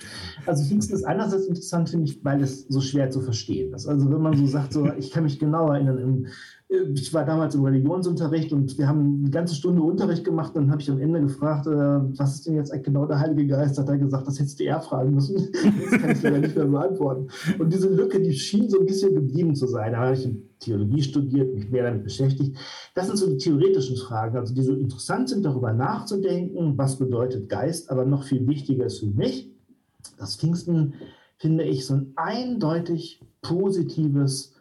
Also 0.45 0.65
Pfingsten 0.65 0.93
ist 0.93 1.05
einerseits 1.05 1.45
interessant, 1.45 1.89
finde 1.89 2.11
ich, 2.11 2.23
weil 2.25 2.43
es 2.43 2.67
so 2.67 2.81
schwer 2.81 3.09
zu 3.09 3.21
verstehen 3.21 3.73
ist. 3.73 3.87
Also 3.87 4.11
wenn 4.11 4.21
man 4.21 4.35
so 4.35 4.45
sagt, 4.45 4.73
so, 4.73 4.91
ich 4.97 5.11
kann 5.11 5.23
mich 5.23 5.39
genau 5.39 5.71
erinnern, 5.71 5.97
im 5.99 6.27
ich 6.69 7.13
war 7.13 7.23
damals 7.23 7.55
im 7.55 7.63
Religionsunterricht 7.63 8.51
und 8.51 8.77
wir 8.77 8.89
haben 8.89 9.21
eine 9.21 9.29
ganze 9.29 9.55
Stunde 9.55 9.81
Unterricht 9.81 10.25
gemacht. 10.25 10.53
Dann 10.53 10.69
habe 10.69 10.81
ich 10.81 10.91
am 10.91 10.99
Ende 10.99 11.21
gefragt, 11.21 11.65
äh, 11.65 11.71
was 11.71 12.35
ist 12.35 12.47
denn 12.47 12.55
jetzt 12.55 12.73
genau 12.83 13.05
der 13.05 13.19
Heilige 13.19 13.47
Geist? 13.47 13.77
Hat 13.77 13.87
er 13.87 13.97
gesagt, 13.97 14.27
das 14.27 14.37
hättest 14.37 14.59
du 14.59 14.65
eher 14.65 14.81
fragen 14.81 15.13
müssen. 15.13 15.49
Das 15.89 16.01
kann 16.01 16.11
ich 16.11 16.23
leider 16.23 16.39
nicht 16.39 16.55
mehr 16.55 16.65
beantworten. 16.65 17.27
Und 17.57 17.71
diese 17.71 17.87
Lücke, 17.87 18.19
die 18.19 18.33
schien 18.33 18.69
so 18.69 18.79
ein 18.79 18.85
bisschen 18.85 19.15
geblieben 19.15 19.55
zu 19.55 19.67
sein. 19.67 19.93
Da 19.93 19.99
habe 19.99 20.13
ich 20.15 20.29
Theologie 20.59 21.01
studiert, 21.03 21.53
mich 21.53 21.69
mehr 21.69 21.83
damit 21.83 22.03
beschäftigt. 22.03 22.57
Das 22.95 23.07
sind 23.07 23.17
so 23.17 23.29
die 23.29 23.37
theoretischen 23.37 23.95
Fragen, 23.95 24.35
also 24.35 24.53
die 24.53 24.63
so 24.63 24.73
interessant 24.73 25.29
sind, 25.29 25.45
darüber 25.45 25.71
nachzudenken, 25.71 26.77
was 26.77 26.97
bedeutet 26.97 27.47
Geist. 27.47 27.89
Aber 27.89 28.05
noch 28.05 28.23
viel 28.23 28.45
wichtiger 28.47 28.85
ist 28.85 28.99
für 28.99 29.07
mich, 29.07 29.51
dass 30.17 30.35
Pfingsten, 30.35 30.95
finde 31.37 31.63
ich, 31.63 31.85
so 31.85 31.93
ein 31.93 32.13
eindeutig 32.15 33.21
positives, 33.41 34.53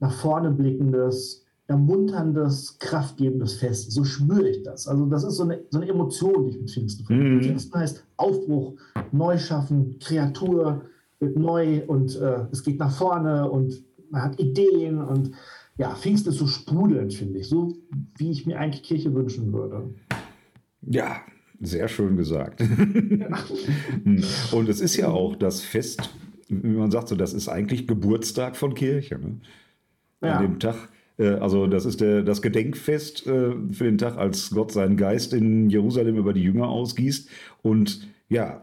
nach 0.00 0.12
vorne 0.12 0.52
blickendes, 0.52 1.44
ermunterndes, 1.68 2.78
kraftgebendes 2.78 3.54
Fest. 3.54 3.92
So 3.92 4.02
spüre 4.02 4.48
ich 4.48 4.62
das. 4.62 4.88
Also 4.88 5.04
das 5.06 5.22
ist 5.22 5.36
so 5.36 5.44
eine, 5.44 5.60
so 5.70 5.78
eine 5.78 5.88
Emotion, 5.88 6.44
die 6.44 6.50
ich 6.50 6.60
mit 6.60 6.70
Pfingsten 6.70 7.04
verbinde. 7.04 7.36
Mhm. 7.36 7.42
Pfingsten 7.42 7.78
heißt 7.78 8.04
Aufbruch, 8.16 8.74
Neuschaffen, 9.12 9.98
Kreatur 10.00 10.82
wird 11.20 11.36
neu 11.36 11.82
und 11.86 12.16
äh, 12.16 12.46
es 12.50 12.62
geht 12.62 12.78
nach 12.78 12.90
vorne 12.90 13.50
und 13.50 13.84
man 14.10 14.22
hat 14.22 14.40
Ideen 14.40 15.02
und 15.02 15.32
ja, 15.76 15.94
Pfingsten 15.94 16.30
ist 16.30 16.38
so 16.38 16.46
sprudelnd, 16.46 17.12
finde 17.12 17.38
ich. 17.38 17.48
So, 17.48 17.76
wie 18.16 18.30
ich 18.30 18.46
mir 18.46 18.58
eigentlich 18.58 18.82
Kirche 18.82 19.14
wünschen 19.14 19.52
würde. 19.52 19.94
Ja, 20.82 21.20
sehr 21.60 21.88
schön 21.88 22.16
gesagt. 22.16 22.60
und 24.52 24.68
es 24.68 24.80
ist 24.80 24.96
ja 24.96 25.08
auch 25.08 25.36
das 25.36 25.60
Fest, 25.60 26.14
wie 26.48 26.76
man 26.76 26.90
sagt, 26.90 27.08
so, 27.08 27.14
das 27.14 27.34
ist 27.34 27.48
eigentlich 27.48 27.86
Geburtstag 27.86 28.56
von 28.56 28.74
Kirche. 28.74 29.18
Ne? 29.18 29.40
Ja. 30.22 30.38
An 30.38 30.42
dem 30.42 30.58
Tag 30.58 30.88
also 31.24 31.66
das 31.66 31.84
ist 31.84 32.00
der, 32.00 32.22
das 32.22 32.42
Gedenkfest 32.42 33.26
äh, 33.26 33.52
für 33.72 33.84
den 33.84 33.98
Tag, 33.98 34.16
als 34.16 34.50
Gott 34.50 34.72
seinen 34.72 34.96
Geist 34.96 35.32
in 35.32 35.68
Jerusalem 35.68 36.16
über 36.16 36.32
die 36.32 36.42
Jünger 36.42 36.68
ausgießt. 36.68 37.28
Und 37.62 38.08
ja, 38.28 38.62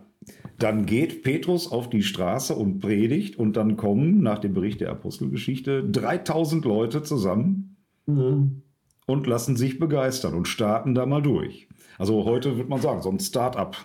dann 0.58 0.86
geht 0.86 1.24
Petrus 1.24 1.72
auf 1.72 1.90
die 1.90 2.04
Straße 2.04 2.56
und 2.56 2.80
predigt 2.80 3.38
und 3.38 3.58
dann 3.58 3.76
kommen 3.76 4.22
nach 4.22 4.40
dem 4.40 4.54
Bericht 4.54 4.82
der 4.82 4.90
Apostelgeschichte 4.90 5.84
3000 5.84 6.64
Leute 6.66 7.04
zusammen 7.04 7.76
mhm. 8.06 8.62
und 9.06 9.28
lassen 9.28 9.58
sich 9.58 9.78
begeistern 9.78 10.34
und 10.34 10.48
starten 10.48 10.96
da 10.96 11.06
mal 11.06 11.22
durch. 11.22 11.68
Also 11.98 12.26
heute 12.26 12.56
würde 12.56 12.70
man 12.70 12.82
sagen, 12.82 13.02
so 13.02 13.10
ein 13.10 13.20
Start-up. 13.20 13.78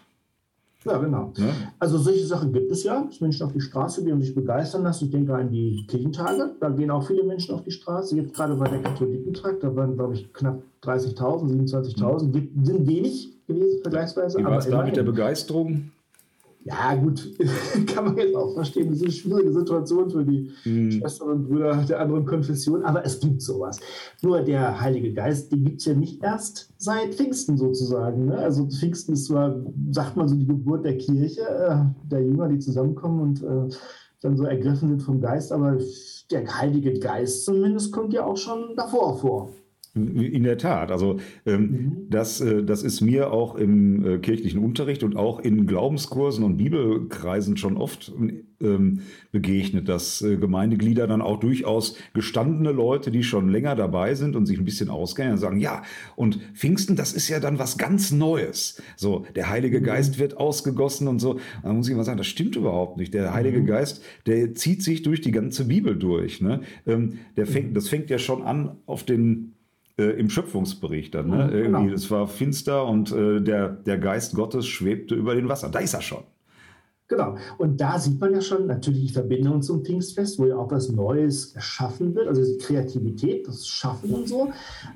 Ja, 0.84 0.96
genau. 0.96 1.32
Ja? 1.36 1.46
Also 1.78 1.98
solche 1.98 2.26
Sachen 2.26 2.52
gibt 2.52 2.70
es 2.72 2.84
ja, 2.84 3.04
dass 3.04 3.20
Menschen 3.20 3.46
auf 3.46 3.52
die 3.52 3.60
Straße 3.60 4.02
gehen 4.02 4.14
und 4.14 4.22
sich 4.22 4.34
begeistern 4.34 4.82
lassen. 4.82 5.04
Ich 5.06 5.10
denke 5.10 5.34
an 5.34 5.50
die 5.50 5.84
Kirchentage, 5.86 6.54
da 6.58 6.70
gehen 6.70 6.90
auch 6.90 7.06
viele 7.06 7.22
Menschen 7.22 7.54
auf 7.54 7.62
die 7.62 7.70
Straße. 7.70 8.16
Jetzt 8.16 8.34
gerade 8.34 8.54
bei 8.54 8.68
der 8.68 8.80
Katholikentag, 8.80 9.60
da 9.60 9.74
waren, 9.76 9.94
glaube 9.94 10.14
ich, 10.14 10.32
knapp 10.32 10.62
30.000, 10.82 11.68
27.000, 11.68 12.24
mhm. 12.24 12.64
sind 12.64 12.86
wenig 12.86 13.36
gewesen 13.46 13.82
vergleichsweise. 13.82 14.38
Wie 14.38 14.44
war 14.44 14.58
es 14.58 14.68
da 14.68 14.82
mit 14.82 14.96
der 14.96 15.02
Begeisterung? 15.02 15.90
Ja, 16.64 16.94
gut, 16.94 17.36
kann 17.86 18.04
man 18.04 18.18
jetzt 18.18 18.36
auch 18.36 18.52
verstehen. 18.52 18.88
Das 18.88 18.98
ist 18.98 19.04
eine 19.04 19.12
schwierige 19.12 19.52
Situation 19.52 20.10
für 20.10 20.24
die 20.24 20.50
mhm. 20.64 20.90
Schwestern 20.90 21.28
und 21.30 21.48
Brüder 21.48 21.84
der 21.88 22.00
anderen 22.00 22.26
Konfession, 22.26 22.84
aber 22.84 23.04
es 23.04 23.18
gibt 23.18 23.40
sowas. 23.40 23.80
Nur 24.22 24.42
der 24.42 24.78
Heilige 24.78 25.14
Geist, 25.14 25.50
den 25.52 25.64
gibt 25.64 25.80
es 25.80 25.86
ja 25.86 25.94
nicht 25.94 26.22
erst 26.22 26.72
seit 26.76 27.14
Pfingsten 27.14 27.56
sozusagen. 27.56 28.26
Ne? 28.26 28.36
Also 28.36 28.68
Pfingsten 28.68 29.14
ist 29.14 29.26
zwar, 29.26 29.56
sagt 29.90 30.16
man 30.16 30.28
so, 30.28 30.36
die 30.36 30.46
Geburt 30.46 30.84
der 30.84 30.98
Kirche, 30.98 31.40
äh, 31.40 32.08
der 32.10 32.22
Jünger, 32.22 32.48
die 32.48 32.58
zusammenkommen 32.58 33.20
und 33.20 33.42
äh, 33.42 33.74
dann 34.20 34.36
so 34.36 34.44
ergriffen 34.44 34.90
sind 34.90 35.02
vom 35.02 35.20
Geist, 35.20 35.52
aber 35.52 35.78
der 36.30 36.60
Heilige 36.60 36.92
Geist 36.98 37.46
zumindest 37.46 37.90
kommt 37.90 38.12
ja 38.12 38.26
auch 38.26 38.36
schon 38.36 38.76
davor 38.76 39.16
vor. 39.16 39.50
In 39.92 40.44
der 40.44 40.56
Tat. 40.56 40.92
Also 40.92 41.18
ähm, 41.44 41.62
mhm. 41.62 41.92
das, 42.10 42.40
äh, 42.40 42.62
das 42.62 42.84
ist 42.84 43.00
mir 43.00 43.32
auch 43.32 43.56
im 43.56 44.04
äh, 44.06 44.18
kirchlichen 44.18 44.60
Unterricht 44.60 45.02
und 45.02 45.16
auch 45.16 45.40
in 45.40 45.66
Glaubenskursen 45.66 46.44
und 46.44 46.58
Bibelkreisen 46.58 47.56
schon 47.56 47.76
oft 47.76 48.12
ähm, 48.60 49.00
begegnet, 49.32 49.88
dass 49.88 50.22
äh, 50.22 50.36
Gemeindeglieder 50.36 51.08
dann 51.08 51.20
auch 51.20 51.40
durchaus 51.40 51.96
gestandene 52.14 52.70
Leute, 52.70 53.10
die 53.10 53.24
schon 53.24 53.48
länger 53.48 53.74
dabei 53.74 54.14
sind 54.14 54.36
und 54.36 54.46
sich 54.46 54.58
ein 54.60 54.64
bisschen 54.64 54.90
auskennen, 54.90 55.38
sagen, 55.38 55.58
ja, 55.58 55.82
und 56.14 56.38
Pfingsten, 56.54 56.94
das 56.94 57.12
ist 57.12 57.28
ja 57.28 57.40
dann 57.40 57.58
was 57.58 57.76
ganz 57.76 58.12
Neues. 58.12 58.80
So, 58.96 59.26
der 59.34 59.50
Heilige 59.50 59.80
mhm. 59.80 59.84
Geist 59.84 60.20
wird 60.20 60.36
ausgegossen 60.36 61.08
und 61.08 61.18
so. 61.18 61.40
Da 61.64 61.72
muss 61.72 61.88
ich 61.88 61.96
mal 61.96 62.04
sagen, 62.04 62.18
das 62.18 62.28
stimmt 62.28 62.54
überhaupt 62.54 62.96
nicht. 62.96 63.12
Der 63.12 63.34
Heilige 63.34 63.58
mhm. 63.58 63.66
Geist, 63.66 64.04
der 64.26 64.54
zieht 64.54 64.84
sich 64.84 65.02
durch 65.02 65.20
die 65.20 65.32
ganze 65.32 65.64
Bibel 65.64 65.96
durch. 65.96 66.40
Ne? 66.40 66.60
Ähm, 66.86 67.18
der 67.36 67.46
fängt, 67.46 67.70
mhm. 67.70 67.74
das 67.74 67.88
fängt 67.88 68.08
ja 68.08 68.18
schon 68.18 68.42
an 68.42 68.76
auf 68.86 69.02
den 69.02 69.54
äh, 70.00 70.10
im 70.12 70.30
Schöpfungsbericht 70.30 71.14
dann. 71.14 71.28
Ne? 71.28 71.44
Mhm, 71.44 71.50
genau. 71.50 71.78
Irgendwie, 71.78 71.94
es 71.94 72.10
war 72.10 72.26
finster 72.26 72.86
und 72.86 73.12
äh, 73.12 73.40
der, 73.40 73.68
der 73.68 73.98
Geist 73.98 74.34
Gottes 74.34 74.66
schwebte 74.66 75.14
über 75.14 75.34
den 75.34 75.48
Wasser. 75.48 75.68
Da 75.68 75.78
ist 75.78 75.94
er 75.94 76.02
schon. 76.02 76.24
Genau. 77.10 77.34
Und 77.58 77.80
da 77.80 77.98
sieht 77.98 78.20
man 78.20 78.32
ja 78.32 78.40
schon 78.40 78.68
natürlich 78.68 79.08
die 79.08 79.12
Verbindung 79.12 79.62
zum 79.62 79.84
Pfingstfest, 79.84 80.38
wo 80.38 80.46
ja 80.46 80.56
auch 80.56 80.70
was 80.70 80.92
Neues 80.92 81.52
erschaffen 81.56 82.14
wird, 82.14 82.28
also 82.28 82.40
die 82.40 82.56
Kreativität, 82.58 83.48
das 83.48 83.66
Schaffen 83.66 84.14
und 84.14 84.28
so. 84.28 84.50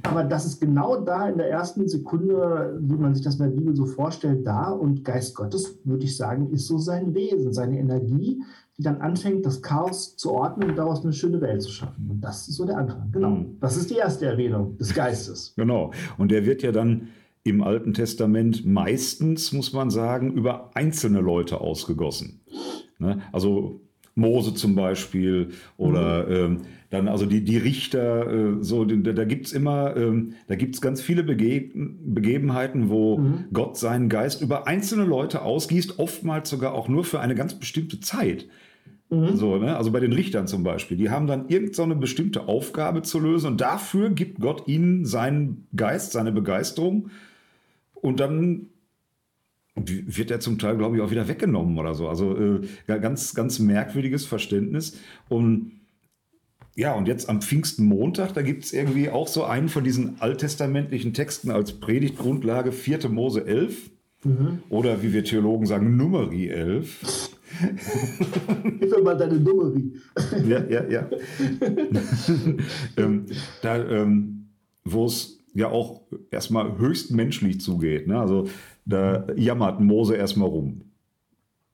Aber 0.05 0.23
das 0.23 0.47
ist 0.47 0.61
genau 0.61 1.01
da 1.01 1.29
in 1.29 1.39
der 1.39 1.51
ersten 1.51 1.89
Sekunde, 1.89 2.79
wie 2.81 2.97
man 2.97 3.17
sich 3.17 3.25
das 3.25 3.41
in 3.41 3.47
der 3.47 3.57
Bibel 3.57 3.75
so 3.75 3.85
vorstellt, 3.85 4.47
da. 4.47 4.71
Und 4.71 5.05
Geist 5.05 5.35
Gottes, 5.35 5.77
würde 5.83 6.05
ich 6.05 6.17
sagen, 6.17 6.51
ist 6.51 6.69
so 6.69 6.79
sein 6.79 7.15
Wesen, 7.15 7.53
seine 7.53 7.81
Energie, 7.81 8.41
die 8.79 8.83
dann 8.83 9.01
anfängt, 9.01 9.45
das 9.45 9.61
Chaos 9.61 10.17
zu 10.17 10.31
ordnen 10.31 10.71
und 10.71 10.77
daraus 10.77 11.03
eine 11.03 11.13
schöne 11.13 11.41
Welt 11.41 11.63
zu 11.63 11.71
schaffen. 11.71 12.09
Und 12.09 12.21
das 12.21 12.47
ist 12.47 12.55
so 12.55 12.65
der 12.65 12.79
Anfang. 12.79 13.11
Genau. 13.11 13.31
Mhm. 13.31 13.59
Das 13.61 13.77
ist 13.77 13.91
die 13.91 13.97
erste 13.97 14.27
Erwähnung 14.27 14.79
des 14.79 14.95
Geistes. 14.95 15.53
Genau. 15.57 15.91
Und 16.17 16.31
der 16.31 16.47
wird 16.47 16.63
ja 16.63 16.71
dann 16.71 17.09
im 17.45 17.63
Alten 17.63 17.93
Testament 17.93 18.65
meistens, 18.67 19.53
muss 19.53 19.73
man 19.73 19.91
sagen, 19.91 20.33
über 20.33 20.71
einzelne 20.75 21.21
Leute 21.21 21.61
ausgegossen. 21.61 22.41
Ne? 22.99 23.21
Also 23.33 23.81
Mose 24.15 24.55
zum 24.55 24.75
Beispiel 24.75 25.51
oder 25.77 26.27
mhm. 26.27 26.33
ähm, 26.33 26.61
dann 26.91 27.09
also 27.09 27.27
die, 27.27 27.43
die 27.43 27.59
Richter, 27.59 28.33
äh, 28.33 28.63
so, 28.63 28.85
da, 28.85 29.13
da 29.13 29.25
gibt 29.25 29.47
es 29.47 29.53
immer, 29.53 29.97
ähm, 29.97 30.35
da 30.47 30.55
gibt 30.55 30.77
es 30.77 30.81
ganz 30.81 31.03
viele 31.03 31.23
Bege 31.25 31.71
Begebenheiten, 31.75 32.89
wo 32.89 33.19
mhm. 33.19 33.47
Gott 33.53 33.77
seinen 33.77 34.09
Geist 34.09 34.41
über 34.41 34.67
einzelne 34.67 35.05
Leute 35.05 35.43
ausgießt, 35.43 35.99
oftmals 35.99 36.49
sogar 36.49 36.75
auch 36.75 36.89
nur 36.89 37.05
für 37.05 37.21
eine 37.21 37.35
ganz 37.35 37.55
bestimmte 37.55 38.01
Zeit. 38.01 38.47
Mhm. 39.11 39.37
So, 39.37 39.59
ne? 39.59 39.77
Also 39.77 39.91
bei 39.91 40.01
den 40.01 40.13
Richtern 40.13 40.47
zum 40.47 40.63
Beispiel, 40.63 40.97
die 40.97 41.11
haben 41.11 41.27
dann 41.27 41.49
irgendeine 41.49 41.95
so 41.95 42.01
bestimmte 42.01 42.49
Aufgabe 42.49 43.03
zu 43.03 43.19
lösen 43.19 43.49
und 43.49 43.61
dafür 43.61 44.11
gibt 44.11 44.41
Gott 44.41 44.69
ihnen 44.69 45.05
seinen 45.05 45.67
Geist, 45.75 46.13
seine 46.13 46.33
Begeisterung 46.33 47.11
und 48.05 48.21
dann 48.21 48.67
wird 49.75 50.31
er 50.31 50.39
zum 50.39 50.59
Teil, 50.59 50.77
glaube 50.77 50.97
ich, 50.97 51.03
auch 51.03 51.11
wieder 51.11 51.27
weggenommen 51.27 51.79
oder 51.79 51.95
so. 51.95 52.07
Also 52.07 52.37
äh, 52.37 52.61
ganz, 52.87 53.35
ganz 53.35 53.59
merkwürdiges 53.59 54.27
Verständnis. 54.27 54.99
Und 55.31 55.73
ja, 56.77 56.93
und 56.93 57.09
jetzt 57.09 57.31
am 57.31 57.41
Pfingstenmontag, 57.41 58.35
da 58.35 58.43
gibt 58.43 58.65
es 58.65 58.75
irgendwie 58.75 59.09
auch 59.09 59.27
so 59.27 59.45
einen 59.45 59.71
von 59.71 59.85
diesen 59.85 60.21
alttestamentlichen 60.21 61.15
Texten 61.15 61.51
als 61.51 61.73
Predigtgrundlage, 61.73 62.73
4. 62.73 63.09
Mose 63.09 63.47
11. 63.47 63.91
Mhm. 64.23 64.59
Oder 64.69 65.03
wie 65.03 65.15
wir 65.15 65.25
Theologen 65.25 65.67
sagen, 65.67 65.97
Numeri 65.97 66.49
11. 66.49 67.31
Gib 68.81 68.91
mir 68.91 69.03
mal 69.03 69.17
deine 69.17 69.41
Numeri. 69.41 69.95
ja, 70.47 70.63
ja, 70.65 70.85
ja. 70.91 71.09
ähm, 72.99 73.27
da, 73.63 73.83
ähm, 73.83 74.51
wo 74.85 75.07
es 75.07 75.44
ja 75.55 75.71
auch 75.71 76.03
erstmal 76.31 76.79
höchst 76.79 77.13
menschlich 77.13 77.61
zugeht. 77.61 78.07
Ne? 78.07 78.19
Also 78.19 78.49
da 78.85 79.27
jammert 79.37 79.81
Mose 79.81 80.17
erstmal 80.17 80.49
rum. 80.49 80.83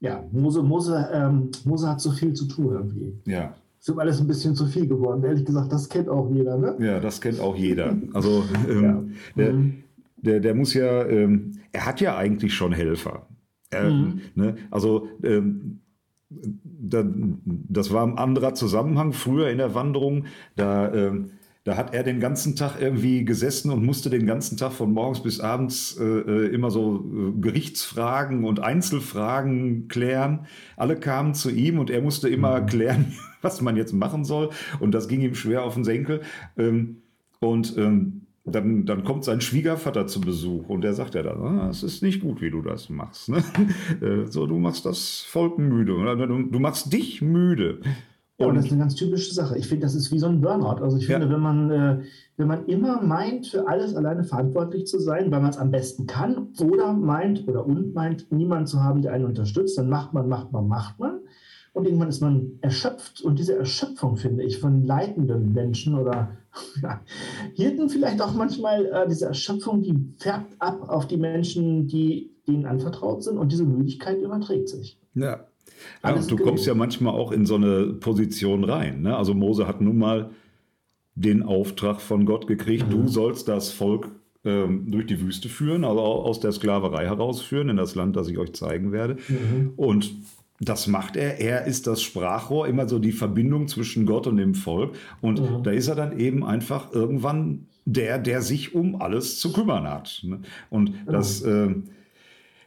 Ja, 0.00 0.24
Mose, 0.32 0.62
Mose, 0.62 1.08
ähm, 1.12 1.50
Mose 1.64 1.88
hat 1.88 2.00
so 2.00 2.10
viel 2.10 2.32
zu 2.32 2.46
tun 2.46 2.72
irgendwie. 2.72 3.18
Ja. 3.26 3.54
Ist 3.78 3.88
ihm 3.88 3.98
alles 3.98 4.20
ein 4.20 4.26
bisschen 4.26 4.54
zu 4.54 4.66
viel 4.66 4.86
geworden. 4.86 5.24
Ehrlich 5.24 5.44
gesagt, 5.44 5.72
das 5.72 5.88
kennt 5.88 6.08
auch 6.08 6.30
jeder, 6.30 6.58
ne? 6.58 6.76
Ja, 6.78 7.00
das 7.00 7.20
kennt 7.20 7.40
auch 7.40 7.56
jeder. 7.56 7.96
Also 8.12 8.44
ähm, 8.68 8.82
ja. 8.82 9.04
der, 9.36 9.52
mhm. 9.52 9.82
der, 10.16 10.40
der, 10.40 10.54
muss 10.54 10.74
ja, 10.74 11.06
ähm, 11.06 11.52
er 11.72 11.86
hat 11.86 12.00
ja 12.00 12.16
eigentlich 12.16 12.54
schon 12.54 12.72
Helfer. 12.72 13.26
Er, 13.70 13.90
mhm. 13.90 14.20
ne? 14.34 14.56
Also 14.70 15.08
ähm, 15.22 15.80
da, 16.28 17.04
das 17.68 17.92
war 17.92 18.06
ein 18.06 18.18
anderer 18.18 18.54
Zusammenhang 18.54 19.12
früher 19.12 19.50
in 19.50 19.58
der 19.58 19.74
Wanderung. 19.74 20.24
Da 20.56 20.92
ähm, 20.92 21.30
da 21.64 21.76
hat 21.76 21.92
er 21.94 22.02
den 22.02 22.20
ganzen 22.20 22.56
Tag 22.56 22.80
irgendwie 22.80 23.24
gesessen 23.24 23.70
und 23.70 23.84
musste 23.84 24.08
den 24.08 24.26
ganzen 24.26 24.56
Tag 24.56 24.72
von 24.72 24.92
morgens 24.92 25.22
bis 25.22 25.40
abends 25.40 25.96
äh, 26.00 26.04
äh, 26.04 26.54
immer 26.54 26.70
so 26.70 27.04
äh, 27.04 27.40
Gerichtsfragen 27.40 28.44
und 28.44 28.60
Einzelfragen 28.60 29.88
klären. 29.88 30.46
Alle 30.76 30.96
kamen 30.96 31.34
zu 31.34 31.50
ihm 31.50 31.78
und 31.78 31.90
er 31.90 32.00
musste 32.00 32.30
immer 32.30 32.62
mhm. 32.62 32.66
klären, 32.66 33.12
was 33.42 33.60
man 33.60 33.76
jetzt 33.76 33.92
machen 33.92 34.24
soll. 34.24 34.50
Und 34.78 34.92
das 34.92 35.06
ging 35.06 35.20
ihm 35.20 35.34
schwer 35.34 35.62
auf 35.62 35.74
den 35.74 35.84
Senkel. 35.84 36.22
Ähm, 36.56 37.02
und 37.40 37.76
ähm, 37.76 38.22
dann, 38.44 38.86
dann 38.86 39.04
kommt 39.04 39.24
sein 39.24 39.42
Schwiegervater 39.42 40.06
zu 40.06 40.22
Besuch 40.22 40.68
und 40.70 40.80
der 40.80 40.94
sagt 40.94 41.14
ja 41.14 41.22
dann, 41.22 41.42
ah, 41.42 41.68
es 41.68 41.82
ist 41.82 42.02
nicht 42.02 42.20
gut, 42.20 42.40
wie 42.40 42.50
du 42.50 42.62
das 42.62 42.88
machst. 42.88 43.28
Ne? 43.28 43.44
Äh, 44.00 44.26
so, 44.26 44.46
du 44.46 44.58
machst 44.58 44.86
das 44.86 45.20
Volk 45.28 45.58
müde. 45.58 45.92
Du, 45.92 46.42
du 46.44 46.58
machst 46.58 46.90
dich 46.90 47.20
müde. 47.20 47.80
Ja, 48.40 48.46
und 48.46 48.54
das 48.54 48.64
ist 48.64 48.72
eine 48.72 48.80
ganz 48.80 48.94
typische 48.94 49.34
Sache. 49.34 49.58
Ich 49.58 49.68
finde, 49.68 49.84
das 49.84 49.94
ist 49.94 50.10
wie 50.12 50.18
so 50.18 50.26
ein 50.26 50.40
Burnout. 50.40 50.82
Also 50.82 50.96
ich 50.96 51.06
finde, 51.06 51.26
ja. 51.26 51.32
wenn 51.32 51.40
man, 51.40 51.70
äh, 51.70 52.00
wenn 52.38 52.48
man 52.48 52.64
immer 52.66 53.02
meint, 53.02 53.48
für 53.48 53.68
alles 53.68 53.94
alleine 53.94 54.24
verantwortlich 54.24 54.86
zu 54.86 54.98
sein, 54.98 55.30
weil 55.30 55.42
man 55.42 55.50
es 55.50 55.58
am 55.58 55.70
besten 55.70 56.06
kann, 56.06 56.48
oder 56.58 56.94
meint 56.94 57.46
oder 57.46 57.66
und 57.66 57.92
meint, 57.92 58.32
niemanden 58.32 58.66
zu 58.66 58.82
haben, 58.82 59.02
der 59.02 59.12
einen 59.12 59.26
unterstützt, 59.26 59.76
dann 59.76 59.90
macht 59.90 60.14
man, 60.14 60.26
macht 60.26 60.52
man, 60.52 60.66
macht 60.68 60.98
man. 60.98 61.20
Und 61.74 61.84
irgendwann 61.84 62.08
ist 62.08 62.22
man 62.22 62.52
erschöpft. 62.62 63.20
Und 63.20 63.38
diese 63.38 63.56
Erschöpfung, 63.56 64.16
finde 64.16 64.42
ich, 64.42 64.58
von 64.58 64.86
leitenden 64.86 65.52
Menschen 65.52 65.98
oder 65.98 66.38
ja, 66.82 67.02
Hirten 67.52 67.90
vielleicht 67.90 68.22
auch 68.22 68.32
manchmal, 68.32 68.86
äh, 68.86 69.06
diese 69.06 69.26
Erschöpfung, 69.26 69.82
die 69.82 70.14
färbt 70.18 70.54
ab 70.60 70.88
auf 70.88 71.06
die 71.06 71.18
Menschen, 71.18 71.88
die 71.88 72.34
denen 72.48 72.64
anvertraut 72.64 73.22
sind. 73.22 73.36
Und 73.36 73.52
diese 73.52 73.64
Müdigkeit 73.64 74.18
überträgt 74.18 74.70
sich. 74.70 74.98
Ja, 75.12 75.44
ja, 76.02 76.14
und 76.14 76.30
du 76.30 76.36
kommst 76.36 76.66
ja 76.66 76.74
manchmal 76.74 77.14
auch 77.14 77.32
in 77.32 77.46
so 77.46 77.56
eine 77.56 77.86
Position 77.86 78.64
rein. 78.64 79.02
Ne? 79.02 79.16
Also 79.16 79.34
Mose 79.34 79.66
hat 79.66 79.80
nun 79.80 79.98
mal 79.98 80.30
den 81.14 81.42
Auftrag 81.42 82.00
von 82.00 82.24
Gott 82.24 82.46
gekriegt, 82.46 82.86
mhm. 82.86 82.90
du 82.90 83.08
sollst 83.08 83.48
das 83.48 83.70
Volk 83.70 84.08
ähm, 84.44 84.90
durch 84.90 85.06
die 85.06 85.20
Wüste 85.20 85.48
führen, 85.48 85.84
also 85.84 86.00
aus 86.00 86.40
der 86.40 86.52
Sklaverei 86.52 87.06
herausführen 87.06 87.68
in 87.68 87.76
das 87.76 87.94
Land, 87.94 88.16
das 88.16 88.28
ich 88.28 88.38
euch 88.38 88.54
zeigen 88.54 88.92
werde. 88.92 89.16
Mhm. 89.28 89.72
Und 89.76 90.12
das 90.60 90.86
macht 90.86 91.16
er. 91.16 91.40
Er 91.40 91.64
ist 91.64 91.86
das 91.86 92.02
Sprachrohr, 92.02 92.68
immer 92.68 92.88
so 92.88 92.98
die 92.98 93.12
Verbindung 93.12 93.68
zwischen 93.68 94.06
Gott 94.06 94.26
und 94.26 94.36
dem 94.36 94.54
Volk. 94.54 94.94
Und 95.20 95.40
mhm. 95.40 95.62
da 95.62 95.70
ist 95.70 95.88
er 95.88 95.94
dann 95.94 96.18
eben 96.18 96.44
einfach 96.44 96.92
irgendwann 96.92 97.66
der, 97.86 98.18
der 98.18 98.42
sich 98.42 98.74
um 98.74 99.00
alles 99.00 99.38
zu 99.40 99.52
kümmern 99.52 99.88
hat. 99.88 100.20
Ne? 100.24 100.40
Und 100.68 100.94
das. 101.06 101.42
Äh, 101.42 101.74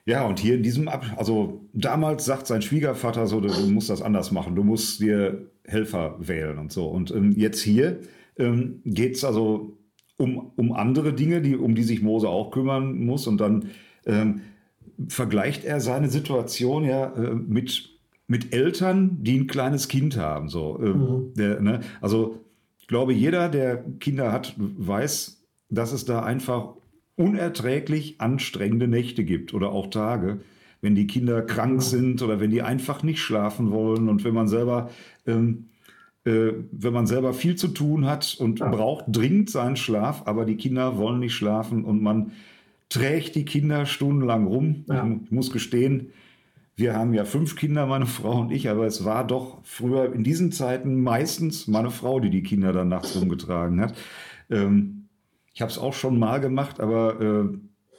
ja, 0.05 0.25
und 0.25 0.39
hier 0.39 0.55
in 0.55 0.63
diesem, 0.63 0.87
Ab 0.87 1.05
also 1.17 1.67
damals 1.73 2.25
sagt 2.25 2.47
sein 2.47 2.61
Schwiegervater 2.61 3.27
so, 3.27 3.39
du 3.39 3.49
musst 3.67 3.89
das 3.89 4.01
anders 4.01 4.31
machen, 4.31 4.55
du 4.55 4.63
musst 4.63 4.99
dir 4.99 5.49
Helfer 5.65 6.15
wählen 6.19 6.57
und 6.57 6.71
so. 6.71 6.87
Und 6.87 7.11
ähm, 7.11 7.31
jetzt 7.37 7.61
hier 7.61 7.99
ähm, 8.37 8.81
geht 8.83 9.15
es 9.15 9.23
also 9.23 9.77
um, 10.17 10.51
um 10.55 10.73
andere 10.73 11.13
Dinge, 11.13 11.41
die, 11.41 11.55
um 11.55 11.75
die 11.75 11.83
sich 11.83 12.01
Mose 12.01 12.27
auch 12.27 12.51
kümmern 12.51 13.05
muss. 13.05 13.27
Und 13.27 13.39
dann 13.39 13.69
ähm, 14.05 14.41
vergleicht 15.07 15.63
er 15.63 15.79
seine 15.79 16.09
Situation 16.09 16.83
ja 16.83 17.13
äh, 17.13 17.35
mit, 17.35 17.89
mit 18.27 18.53
Eltern, 18.53 19.23
die 19.23 19.39
ein 19.39 19.47
kleines 19.47 19.87
Kind 19.87 20.17
haben. 20.17 20.49
So, 20.49 20.79
äh, 20.81 20.89
mhm. 20.89 21.33
der, 21.35 21.61
ne? 21.61 21.79
Also 22.01 22.39
ich 22.77 22.87
glaube, 22.87 23.13
jeder, 23.13 23.47
der 23.47 23.77
Kinder 23.99 24.33
hat, 24.33 24.53
weiß, 24.57 25.41
dass 25.69 25.93
es 25.93 26.03
da 26.03 26.23
einfach 26.23 26.75
unerträglich 27.15 28.19
anstrengende 28.19 28.87
Nächte 28.87 29.23
gibt 29.23 29.53
oder 29.53 29.71
auch 29.71 29.87
Tage, 29.87 30.41
wenn 30.81 30.95
die 30.95 31.07
Kinder 31.07 31.41
krank 31.41 31.81
sind 31.81 32.21
oder 32.21 32.39
wenn 32.39 32.49
die 32.49 32.61
einfach 32.61 33.03
nicht 33.03 33.19
schlafen 33.19 33.71
wollen 33.71 34.09
und 34.09 34.23
wenn 34.23 34.33
man 34.33 34.47
selber, 34.47 34.89
ähm, 35.25 35.69
äh, 36.25 36.51
wenn 36.71 36.93
man 36.93 37.07
selber 37.07 37.33
viel 37.33 37.55
zu 37.55 37.69
tun 37.69 38.05
hat 38.05 38.35
und 38.39 38.59
ja. 38.59 38.69
braucht 38.69 39.05
dringend 39.07 39.49
seinen 39.49 39.75
Schlaf, 39.75 40.23
aber 40.25 40.45
die 40.45 40.57
Kinder 40.57 40.97
wollen 40.97 41.19
nicht 41.19 41.35
schlafen 41.35 41.85
und 41.85 42.01
man 42.01 42.31
trägt 42.89 43.35
die 43.35 43.45
Kinder 43.45 43.85
stundenlang 43.85 44.47
rum. 44.47 44.85
Ja. 44.87 45.07
Ich 45.23 45.31
muss 45.31 45.51
gestehen, 45.51 46.11
wir 46.75 46.95
haben 46.95 47.13
ja 47.13 47.23
fünf 47.23 47.55
Kinder, 47.55 47.85
meine 47.85 48.07
Frau 48.07 48.41
und 48.41 48.51
ich, 48.51 48.69
aber 48.69 48.87
es 48.87 49.05
war 49.05 49.25
doch 49.25 49.59
früher 49.63 50.11
in 50.13 50.23
diesen 50.23 50.51
Zeiten 50.51 51.01
meistens 51.01 51.67
meine 51.67 51.91
Frau, 51.91 52.19
die 52.19 52.31
die 52.31 52.43
Kinder 52.43 52.73
dann 52.73 52.89
nachts 52.89 53.15
rumgetragen 53.15 53.79
hat. 53.79 53.95
Ähm, 54.49 55.02
ich 55.53 55.61
habe 55.61 55.71
es 55.71 55.77
auch 55.77 55.93
schon 55.93 56.17
mal 56.17 56.39
gemacht, 56.39 56.79
aber 56.79 57.21
äh, 57.21 57.57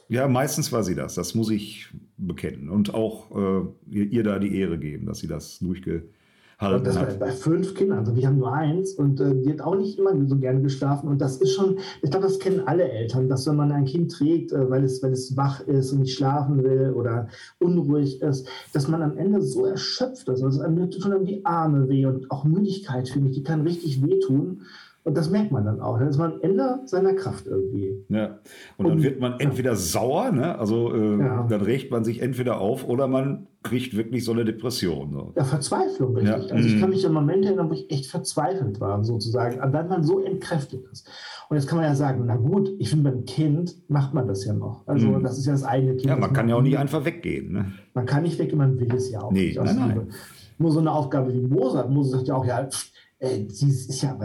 ja, 0.08 0.28
meistens 0.28 0.72
war 0.72 0.82
sie 0.82 0.94
das. 0.94 1.14
Das 1.14 1.34
muss 1.34 1.50
ich 1.50 1.88
bekennen. 2.16 2.68
Und 2.68 2.94
auch 2.94 3.30
äh, 3.30 3.64
ihr, 3.90 4.04
ihr, 4.12 4.22
da 4.22 4.38
die 4.38 4.58
Ehre 4.58 4.78
geben, 4.78 5.06
dass 5.06 5.20
sie 5.20 5.28
das 5.28 5.60
durchgehalten 5.60 6.10
halten 6.58 6.84
das 6.84 6.96
war 6.96 7.06
hat. 7.06 7.18
bei 7.18 7.32
fünf 7.32 7.74
Kindern, 7.74 7.98
also 7.98 8.14
wir 8.14 8.26
haben 8.26 8.38
nur 8.38 8.52
eins 8.52 8.92
und 8.92 9.20
äh, 9.20 9.34
die 9.34 9.50
hat 9.50 9.60
auch 9.60 9.76
nicht 9.76 9.98
immer 9.98 10.12
so 10.26 10.36
gerne 10.36 10.62
geschlafen 10.62 11.08
und 11.08 11.20
das 11.20 11.38
ist 11.38 11.52
schon, 11.54 11.78
ich 12.00 12.10
glaube, 12.10 12.26
das 12.26 12.38
kennen 12.38 12.62
alle 12.66 12.88
Eltern, 12.88 13.28
dass 13.28 13.46
wenn 13.46 13.56
man 13.56 13.72
ein 13.72 13.84
Kind 13.86 14.12
trägt, 14.12 14.52
äh, 14.52 14.70
weil, 14.70 14.84
es, 14.84 15.02
weil 15.02 15.12
es 15.12 15.36
wach 15.36 15.60
ist 15.66 15.92
und 15.92 16.00
nicht 16.00 16.16
schlafen 16.16 16.62
will 16.62 16.92
oder 16.94 17.28
unruhig 17.58 18.22
ist, 18.22 18.46
dass 18.72 18.88
man 18.88 19.02
am 19.02 19.16
Ende 19.16 19.42
so 19.42 19.66
erschöpft 19.66 20.28
ist, 20.28 20.42
also 20.42 20.60
einem 20.60 20.90
tun 20.90 21.10
dann 21.10 21.24
die 21.24 21.44
Arme 21.44 21.88
weh 21.88 22.06
und 22.06 22.30
auch 22.30 22.44
Müdigkeit, 22.44 23.08
finde 23.08 23.30
ich, 23.30 23.36
die 23.36 23.42
kann 23.42 23.62
richtig 23.62 24.02
wehtun 24.02 24.62
und 25.04 25.16
das 25.16 25.30
merkt 25.30 25.52
man 25.52 25.64
dann 25.64 25.80
auch, 25.80 25.98
dann 25.98 26.08
ist 26.08 26.18
man 26.18 26.32
am 26.34 26.40
Ende 26.40 26.80
seiner 26.86 27.12
Kraft 27.14 27.46
irgendwie. 27.46 28.04
Ja. 28.08 28.38
Und 28.78 28.86
dann 28.88 28.96
Und- 28.96 29.02
wird 29.02 29.20
man 29.20 29.38
entweder 29.38 29.76
sauer, 29.76 30.32
ne? 30.32 30.58
also 30.58 30.92
äh, 30.94 31.18
Ja. 31.18 31.46
dann 31.48 31.60
regt 31.60 31.90
man 31.90 32.04
sich 32.04 32.20
entweder 32.22 32.58
auf 32.60 32.88
oder 32.88 33.06
man 33.06 33.46
kriegt 33.62 33.96
wirklich 33.96 34.24
so 34.24 34.32
eine 34.32 34.44
Depression. 34.44 35.12
So. 35.12 35.32
Ja, 35.36 35.44
Verzweiflung, 35.44 36.16
richtig. 36.16 36.48
Ja. 36.48 36.54
Also 36.54 36.68
ich 36.68 36.76
Mhm. 36.76 36.80
kann 36.80 36.90
mich 36.90 37.06
an 37.06 37.12
Momente 37.12 37.48
erinnern, 37.48 37.68
wo 37.70 37.74
ich 37.74 37.90
echt 37.90 38.06
verzweifelt 38.06 38.80
war, 38.80 39.02
sozusagen, 39.04 39.58
weil 39.72 39.88
man 39.88 40.02
so 40.02 40.20
entkräftet 40.20 40.84
ist. 40.92 41.08
Und 41.50 41.56
jetzt 41.56 41.66
kann 41.66 41.78
man 41.78 41.86
ja 41.86 41.94
sagen, 41.94 42.24
na 42.26 42.36
gut, 42.36 42.70
ich 42.78 42.88
finde, 42.90 43.10
beim 43.10 43.24
Kind 43.26 43.76
macht 43.90 44.14
man 44.14 44.26
das 44.26 44.44
ja 44.46 44.54
noch. 44.54 44.86
Also 44.86 45.08
Mhm. 45.08 45.22
das 45.22 45.38
ist 45.38 45.46
ja 45.46 45.52
das 45.52 45.64
eigene 45.64 45.92
Kind. 45.96 46.06
Ja, 46.06 46.16
man 46.16 46.32
kann 46.32 46.48
ja 46.48 46.56
auch 46.56 46.62
nicht 46.62 46.72
nie- 46.72 46.78
einfach 46.78 47.04
weggehen. 47.04 47.52
Ne? 47.52 47.72
Man 47.92 48.06
kann 48.06 48.22
nicht 48.22 48.38
weg, 48.38 48.54
man 48.54 48.78
will 48.80 48.92
es 48.94 49.10
ja 49.10 49.20
auch 49.22 49.30
Nee, 49.32 49.48
nicht. 49.48 49.56
nein, 49.62 49.76
nein. 49.76 50.08
Nur 50.56 50.70
so 50.70 50.80
eine 50.80 50.92
Aufgabe 50.92 51.32
wie 51.34 51.42
hat. 51.76 51.90
Mose 51.90 52.10
sagt 52.10 52.28
ja 52.28 52.34
auch, 52.36 52.44
ja, 52.46 52.64
pff, 52.64 52.90
ey, 53.24 53.48
sie 53.50 53.68
ist 53.68 54.02
ja, 54.02 54.16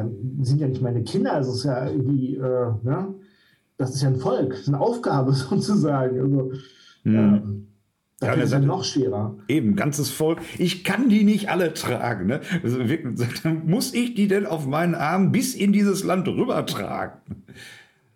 sind 0.41 0.59
ja 0.61 0.67
nicht 0.67 0.81
meine 0.81 1.03
Kinder, 1.03 1.33
also 1.33 1.53
ist 1.53 1.63
ja 1.63 1.87
irgendwie, 1.89 2.35
äh, 2.35 2.41
ne? 2.83 3.13
das 3.77 3.95
ist 3.95 4.01
ja 4.01 4.09
ein 4.09 4.17
Volk, 4.17 4.49
das 4.51 4.59
ist 4.61 4.67
eine 4.67 4.79
Aufgabe 4.79 5.33
sozusagen. 5.49 6.19
Also, 6.19 6.51
Mhm. 7.05 7.15
ähm, 7.15 7.67
da 8.19 8.27
Ja, 8.27 8.35
dann 8.35 8.47
sagt- 8.47 8.65
noch 8.65 8.83
schwerer. 8.83 9.37
Eben, 9.47 9.77
ganzes 9.77 10.09
Volk. 10.09 10.39
Ich 10.57 10.83
kann 10.83 11.07
die 11.07 11.23
nicht 11.23 11.49
alle 11.49 11.73
tragen. 11.73 12.27
Ne? 12.27 12.41
Also 12.61 12.79
wirklich, 12.89 13.17
muss 13.65 13.93
ich 13.93 14.15
die 14.15 14.27
denn 14.27 14.45
auf 14.45 14.67
meinen 14.67 14.95
Arm 14.95 15.31
bis 15.31 15.55
in 15.55 15.71
dieses 15.71 16.03
Land 16.03 16.27
rübertragen? 16.27 17.21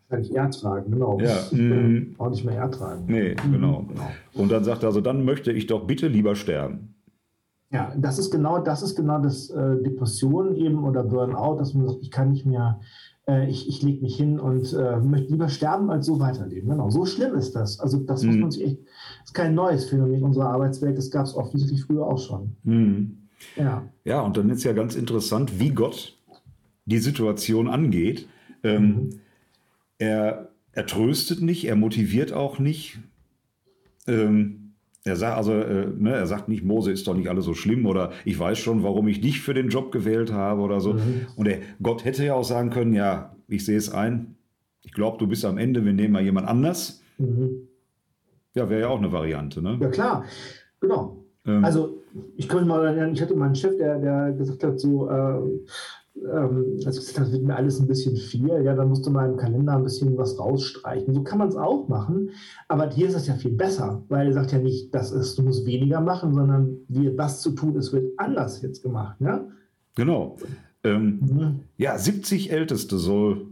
Kann 0.09 0.21
ich 0.21 0.35
ertragen, 0.35 0.91
genau. 0.91 1.17
Ja, 1.21 1.37
will 1.51 1.73
mhm. 1.89 2.15
auch 2.17 2.29
nicht 2.29 2.43
mehr 2.43 2.57
ertragen. 2.57 3.05
Nee, 3.07 3.35
genau. 3.51 3.87
Und 4.33 4.51
dann 4.51 4.65
sagt 4.65 4.83
er, 4.83 4.87
also 4.87 4.99
dann 4.99 5.23
möchte 5.23 5.53
ich 5.53 5.67
doch 5.67 5.87
bitte 5.87 6.07
lieber 6.09 6.35
sterben. 6.35 6.92
Ja, 7.73 7.93
das 7.97 8.19
ist 8.19 8.29
genau, 8.29 8.59
das 8.59 8.83
ist 8.83 8.95
genau 8.95 9.19
das 9.19 9.49
äh, 9.49 9.81
Depression 9.81 10.55
eben 10.55 10.83
oder 10.83 11.03
Burnout, 11.03 11.57
dass 11.57 11.73
man 11.73 11.87
sagt, 11.87 11.99
ich 12.03 12.11
kann 12.11 12.29
nicht 12.31 12.45
mehr, 12.45 12.79
äh, 13.27 13.49
ich, 13.49 13.67
ich 13.67 13.81
lege 13.81 14.01
mich 14.01 14.15
hin 14.15 14.39
und 14.39 14.71
äh, 14.73 14.99
möchte 14.99 15.31
lieber 15.31 15.49
sterben 15.49 15.89
als 15.89 16.05
so 16.05 16.19
weiterleben. 16.19 16.69
Genau, 16.69 16.89
so 16.91 17.05
schlimm 17.05 17.33
ist 17.35 17.55
das. 17.55 17.79
Also 17.79 17.97
das 17.97 18.23
muss 18.23 18.35
Mhm. 18.35 18.41
man 18.41 18.51
sich 18.51 18.63
echt, 18.63 18.77
ist 19.23 19.33
kein 19.33 19.55
neues 19.55 19.85
Phänomen 19.89 20.21
unserer 20.23 20.49
Arbeitswelt, 20.49 20.97
das 20.97 21.09
gab 21.09 21.25
es 21.25 21.35
offensichtlich 21.35 21.83
früher 21.83 22.05
auch 22.05 22.19
schon. 22.19 22.55
Mhm. 22.63 23.17
Ja. 23.57 23.83
Ja, 24.05 24.21
und 24.21 24.37
dann 24.37 24.49
ist 24.51 24.63
ja 24.63 24.73
ganz 24.73 24.95
interessant, 24.95 25.59
wie 25.59 25.71
Gott 25.71 26.15
die 26.85 26.99
Situation 26.99 27.67
angeht. 27.67 28.27
Ähm, 28.63 29.19
er, 29.97 30.49
er 30.73 30.85
tröstet 30.85 31.41
nicht, 31.41 31.65
er 31.65 31.75
motiviert 31.75 32.33
auch 32.33 32.59
nicht. 32.59 32.99
Ähm, 34.07 34.62
er 35.05 35.15
sagt 35.17 35.37
also, 35.37 35.51
äh, 35.53 35.87
ne, 35.97 36.13
er 36.13 36.27
sagt 36.27 36.47
nicht, 36.47 36.63
Mose 36.63 36.91
ist 36.91 37.07
doch 37.07 37.15
nicht 37.15 37.29
alles 37.29 37.45
so 37.45 37.53
schlimm 37.53 37.85
oder 37.85 38.11
ich 38.23 38.39
weiß 38.39 38.57
schon, 38.57 38.83
warum 38.83 39.07
ich 39.07 39.19
dich 39.19 39.41
für 39.41 39.53
den 39.53 39.69
Job 39.69 39.91
gewählt 39.91 40.31
habe 40.31 40.61
oder 40.61 40.79
so. 40.79 40.95
Und 41.35 41.47
er, 41.47 41.59
Gott 41.81 42.05
hätte 42.05 42.23
ja 42.23 42.35
auch 42.35 42.45
sagen 42.45 42.69
können, 42.69 42.93
ja, 42.93 43.35
ich 43.47 43.65
sehe 43.65 43.77
es 43.77 43.91
ein. 43.91 44.35
Ich 44.81 44.93
glaube, 44.93 45.17
du 45.17 45.27
bist 45.27 45.43
am 45.45 45.57
Ende, 45.57 45.83
wir 45.83 45.93
nehmen 45.93 46.13
mal 46.13 46.23
jemand 46.23 46.47
anders. 46.47 47.01
Mhm. 47.17 47.67
Ja, 48.55 48.69
wäre 48.69 48.81
ja 48.81 48.87
auch 48.87 48.99
eine 48.99 49.11
Variante, 49.11 49.61
ne? 49.61 49.77
Ja, 49.81 49.89
klar, 49.89 50.25
genau. 50.79 51.23
Ähm, 51.45 51.65
Also, 51.65 52.01
ich 52.35 52.51
mich 52.51 52.65
mal 52.65 52.85
erinnern, 52.85 53.13
ich 53.13 53.21
hatte 53.21 53.35
mal 53.35 53.45
einen 53.45 53.55
Chef, 53.55 53.75
der, 53.77 53.99
der 53.99 54.31
gesagt 54.33 54.63
hat, 54.63 54.79
so, 54.79 55.09
äh, 55.09 55.41
ähm, 56.15 56.79
als 56.85 56.97
ich 56.97 57.01
gesagt 57.01 57.17
habe, 57.17 57.25
das 57.25 57.31
wird 57.33 57.43
mir 57.43 57.55
alles 57.55 57.79
ein 57.79 57.87
bisschen 57.87 58.15
viel, 58.15 58.47
ja, 58.63 58.75
dann 58.75 58.89
musste 58.89 59.09
man 59.09 59.31
im 59.31 59.37
Kalender 59.37 59.73
ein 59.73 59.83
bisschen 59.83 60.17
was 60.17 60.39
rausstreichen. 60.39 61.13
So 61.13 61.23
kann 61.23 61.39
man 61.39 61.49
es 61.49 61.55
auch 61.55 61.87
machen, 61.87 62.29
aber 62.67 62.89
hier 62.89 63.07
ist 63.07 63.15
es 63.15 63.27
ja 63.27 63.35
viel 63.35 63.51
besser, 63.51 64.03
weil 64.09 64.27
er 64.27 64.33
sagt 64.33 64.51
ja 64.51 64.59
nicht, 64.59 64.93
das 64.93 65.11
ist, 65.11 65.37
du 65.37 65.43
musst 65.43 65.65
weniger 65.65 66.01
machen, 66.01 66.33
sondern 66.33 66.77
wie, 66.87 67.17
was 67.17 67.41
zu 67.41 67.51
tun 67.51 67.75
ist, 67.75 67.93
wird 67.93 68.13
anders 68.17 68.61
jetzt 68.61 68.83
gemacht. 68.83 69.17
Ja? 69.19 69.47
genau. 69.95 70.37
Ähm, 70.83 71.19
Mhm. 71.21 71.59
Ja, 71.77 71.97
70 71.97 72.51
Älteste 72.51 72.97
soll, 72.97 73.47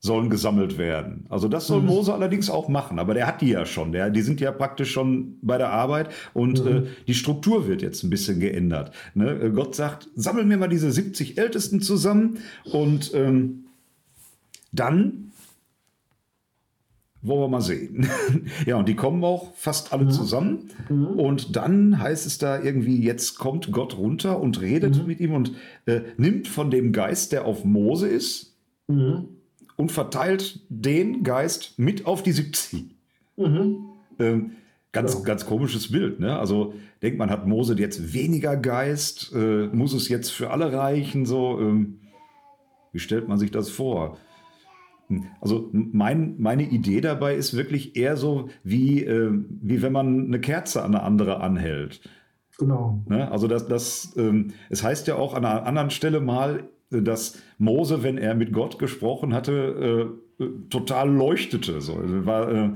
sollen 0.00 0.30
gesammelt 0.30 0.78
werden. 0.78 1.24
Also 1.30 1.48
das 1.48 1.66
soll 1.66 1.80
Mhm. 1.80 1.86
Mose 1.86 2.12
allerdings 2.14 2.50
auch 2.50 2.68
machen, 2.68 2.98
aber 2.98 3.14
der 3.14 3.26
hat 3.26 3.40
die 3.40 3.48
ja 3.48 3.64
schon. 3.66 3.92
Der, 3.92 4.10
die 4.10 4.22
sind 4.22 4.40
ja 4.40 4.52
praktisch 4.52 4.92
schon 4.92 5.38
bei 5.42 5.58
der 5.58 5.70
Arbeit 5.72 6.10
und 6.34 6.64
Mhm. 6.64 6.70
äh, 6.70 6.82
die 7.08 7.14
Struktur 7.14 7.66
wird 7.66 7.82
jetzt 7.82 8.02
ein 8.04 8.10
bisschen 8.10 8.38
geändert. 8.38 8.92
Ne? 9.14 9.30
Äh, 9.30 9.50
Gott 9.50 9.74
sagt, 9.74 10.08
sammel 10.14 10.44
mir 10.44 10.58
mal 10.58 10.68
diese 10.68 10.92
70 10.92 11.38
Ältesten 11.38 11.80
zusammen 11.80 12.38
und 12.70 13.12
ähm, 13.14 13.64
dann 14.70 15.32
wollen 17.22 17.40
wir 17.40 17.48
mal 17.48 17.60
sehen. 17.62 18.06
ja, 18.66 18.76
und 18.76 18.88
die 18.88 18.94
kommen 18.94 19.24
auch 19.24 19.54
fast 19.56 19.92
alle 19.92 20.08
zusammen. 20.08 20.70
Und 20.88 21.56
dann 21.56 21.98
heißt 22.00 22.24
es 22.26 22.38
da 22.38 22.62
irgendwie, 22.62 23.02
jetzt 23.02 23.36
kommt 23.38 23.72
Gott 23.72 23.96
runter 23.98 24.38
und 24.38 24.60
redet 24.60 25.04
mit 25.06 25.18
ihm 25.18 25.32
und 25.32 25.52
äh, 25.86 26.02
nimmt 26.18 26.46
von 26.46 26.70
dem 26.70 26.92
Geist, 26.92 27.32
der 27.32 27.44
auf 27.46 27.64
Mose 27.64 28.06
ist, 28.08 28.52
Mhm. 28.88 29.24
Und 29.76 29.92
verteilt 29.92 30.60
den 30.68 31.22
Geist 31.22 31.78
mit 31.78 32.06
auf 32.06 32.22
die 32.22 32.32
70. 32.32 32.86
Mhm. 33.36 33.78
Ähm, 34.18 34.52
ganz, 34.92 35.14
Ja. 35.14 35.20
ganz 35.20 35.46
komisches 35.46 35.90
Bild. 35.90 36.20
Ne? 36.20 36.38
Also 36.38 36.74
denkt 37.02 37.18
man, 37.18 37.30
hat 37.30 37.46
Mose 37.46 37.74
jetzt 37.78 38.14
weniger 38.14 38.56
Geist? 38.56 39.32
Äh, 39.34 39.66
muss 39.68 39.92
es 39.92 40.08
jetzt 40.08 40.30
für 40.30 40.50
alle 40.50 40.72
reichen? 40.72 41.26
So, 41.26 41.60
ähm, 41.60 42.00
wie 42.92 42.98
stellt 42.98 43.28
man 43.28 43.38
sich 43.38 43.50
das 43.50 43.68
vor? 43.68 44.16
Hm, 45.08 45.26
Also 45.40 45.68
mein, 45.72 46.36
meine 46.38 46.62
Idee 46.64 47.02
dabei 47.02 47.34
ist 47.34 47.54
wirklich 47.56 47.94
eher 47.96 48.16
so, 48.16 48.48
wie, 48.64 49.04
äh, 49.04 49.30
wie 49.60 49.82
wenn 49.82 49.92
man 49.92 50.26
eine 50.26 50.40
Kerze 50.40 50.82
an 50.82 50.94
eine 50.94 51.02
andere 51.04 51.40
anhält. 51.40 52.00
Genau. 52.58 53.02
Ne? 53.06 53.30
Also 53.30 53.48
das, 53.48 53.68
das, 53.68 54.14
ähm, 54.16 54.54
es 54.70 54.82
heißt 54.82 55.06
ja 55.08 55.16
auch 55.16 55.34
an 55.34 55.44
einer 55.44 55.66
anderen 55.66 55.90
Stelle 55.90 56.20
mal, 56.20 56.70
dass 56.90 57.40
Mose, 57.58 58.02
wenn 58.02 58.18
er 58.18 58.34
mit 58.34 58.52
Gott 58.52 58.78
gesprochen 58.78 59.34
hatte, 59.34 60.16
äh, 60.38 60.44
äh, 60.44 60.48
total 60.70 61.10
leuchtete. 61.10 61.80
So. 61.80 61.94
Also 61.94 62.26
War, 62.26 62.52
äh, 62.52 62.70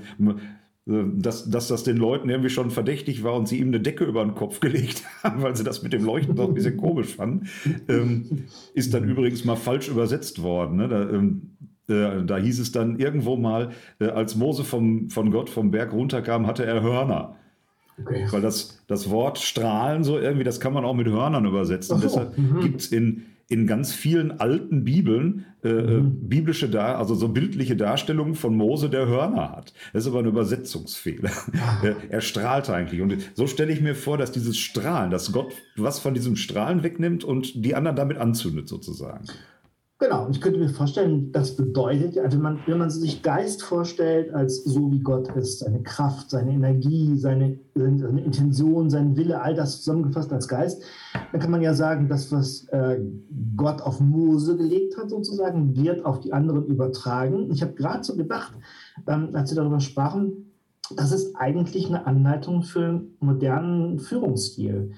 dass, 0.87 1.49
dass 1.49 1.69
das 1.69 1.85
den 1.85 1.99
Leuten 1.99 2.29
irgendwie 2.31 2.51
schon 2.51 2.71
verdächtig 2.71 3.23
war 3.23 3.35
und 3.35 3.47
sie 3.47 3.59
ihm 3.59 3.69
eine 3.69 3.81
Decke 3.81 4.05
über 4.05 4.25
den 4.25 4.35
Kopf 4.35 4.61
gelegt 4.61 5.05
haben, 5.23 5.43
weil 5.43 5.55
sie 5.55 5.65
das 5.65 5.83
mit 5.83 5.93
dem 5.93 6.05
Leuchten 6.05 6.35
doch 6.35 6.49
ein 6.49 6.55
bisschen 6.55 6.77
komisch 6.77 7.15
fanden. 7.15 7.49
Ähm, 7.89 8.47
ist 8.75 8.95
dann 8.95 9.09
übrigens 9.09 9.45
mal 9.45 9.57
falsch 9.57 9.89
übersetzt 9.89 10.43
worden. 10.43 10.77
Ne? 10.77 10.89
Da, 10.89 11.09
ähm, 11.11 11.57
äh, 11.89 12.25
da 12.25 12.39
hieß 12.39 12.61
es 12.61 12.73
dann 12.73 12.99
irgendwo 12.99 13.37
mal, 13.37 13.71
äh, 14.01 14.07
als 14.07 14.37
Mose 14.37 14.65
vom, 14.65 15.11
von 15.11 15.31
Gott 15.31 15.51
vom 15.51 15.71
Berg 15.71 15.93
runterkam, 15.93 16.47
hatte 16.47 16.65
er 16.65 16.83
Hörner. 16.83 17.37
Okay. 18.01 18.27
Weil 18.31 18.41
das, 18.41 18.83
das 18.87 19.11
Wort 19.11 19.39
strahlen 19.39 20.03
so 20.03 20.19
irgendwie, 20.19 20.45
das 20.45 20.59
kann 20.59 20.73
man 20.73 20.85
auch 20.85 20.95
mit 20.95 21.07
Hörnern 21.07 21.45
übersetzen. 21.45 21.99
So, 21.99 22.03
Deshalb 22.03 22.39
mhm. 22.39 22.61
gibt 22.61 22.81
es 22.81 22.93
in, 22.93 23.27
in 23.51 23.67
ganz 23.67 23.93
vielen 23.93 24.39
alten 24.39 24.85
Bibeln 24.85 25.45
äh, 25.65 25.69
äh, 25.69 26.01
biblische, 26.03 26.69
Dar 26.71 26.99
also 26.99 27.17
so 27.17 27.29
bildliche 27.29 27.75
Darstellungen 27.75 28.37
von 28.37 28.57
Mose, 28.57 28.89
der 28.89 29.09
Hörner 29.09 29.51
hat. 29.51 29.75
Das 29.93 30.05
ist 30.05 30.09
aber 30.09 30.21
ein 30.21 30.27
Übersetzungsfehler. 30.27 31.31
er, 31.83 31.97
er 32.11 32.21
strahlt 32.21 32.71
eigentlich. 32.71 33.03
Und 33.03 33.17
so 33.35 33.49
stelle 33.49 33.73
ich 33.73 33.81
mir 33.81 33.97
vor, 33.97 34.17
dass 34.17 34.31
dieses 34.31 34.57
Strahlen, 34.57 35.11
dass 35.11 35.33
Gott 35.33 35.53
was 35.77 35.99
von 35.99 36.15
diesem 36.15 36.37
Strahlen 36.37 36.85
wegnimmt 36.85 37.25
und 37.25 37.65
die 37.65 37.75
anderen 37.75 37.97
damit 37.97 38.19
anzündet 38.19 38.69
sozusagen. 38.69 39.25
Genau, 40.03 40.29
ich 40.31 40.41
könnte 40.41 40.59
mir 40.59 40.71
vorstellen, 40.71 41.31
das 41.31 41.57
bedeutet, 41.57 42.15
ja, 42.15 42.33
wenn 42.33 42.41
man, 42.41 42.61
wenn 42.65 42.79
man 42.79 42.89
sich 42.89 43.23
Geist 43.23 43.63
vorstellt, 43.63 44.33
als 44.33 44.65
so 44.65 44.91
wie 44.91 45.01
Gott 45.01 45.29
ist, 45.37 45.59
seine 45.59 45.83
Kraft, 45.83 46.31
seine 46.31 46.53
Energie, 46.53 47.19
seine, 47.19 47.59
seine 47.75 48.23
Intention, 48.23 48.89
sein 48.89 49.15
Wille, 49.19 49.43
all 49.43 49.55
das 49.55 49.83
zusammengefasst 49.83 50.33
als 50.33 50.49
Geist, 50.49 50.83
dann 51.33 51.41
kann 51.43 51.51
man 51.51 51.61
ja 51.61 51.75
sagen, 51.75 52.09
das, 52.09 52.33
was 52.33 52.65
äh, 52.69 52.99
Gott 53.59 53.83
auf 53.83 54.01
Mose 54.01 54.57
gelegt 54.57 54.97
hat, 54.97 55.11
sozusagen, 55.11 55.77
wird 55.77 56.07
auf 56.07 56.21
die 56.21 56.33
anderen 56.33 56.65
übertragen. 56.65 57.51
Ich 57.53 57.61
habe 57.61 57.75
gerade 57.75 58.03
so 58.03 58.17
gedacht, 58.17 58.55
ähm, 59.07 59.29
als 59.35 59.51
wir 59.51 59.57
darüber 59.57 59.81
sprachen, 59.81 60.51
das 60.97 61.13
ist 61.13 61.37
eigentlich 61.37 61.89
eine 61.89 62.07
Anleitung 62.07 62.63
für 62.63 62.85
einen 62.87 63.17
modernen 63.21 63.99
Führungsstil. 63.99 64.93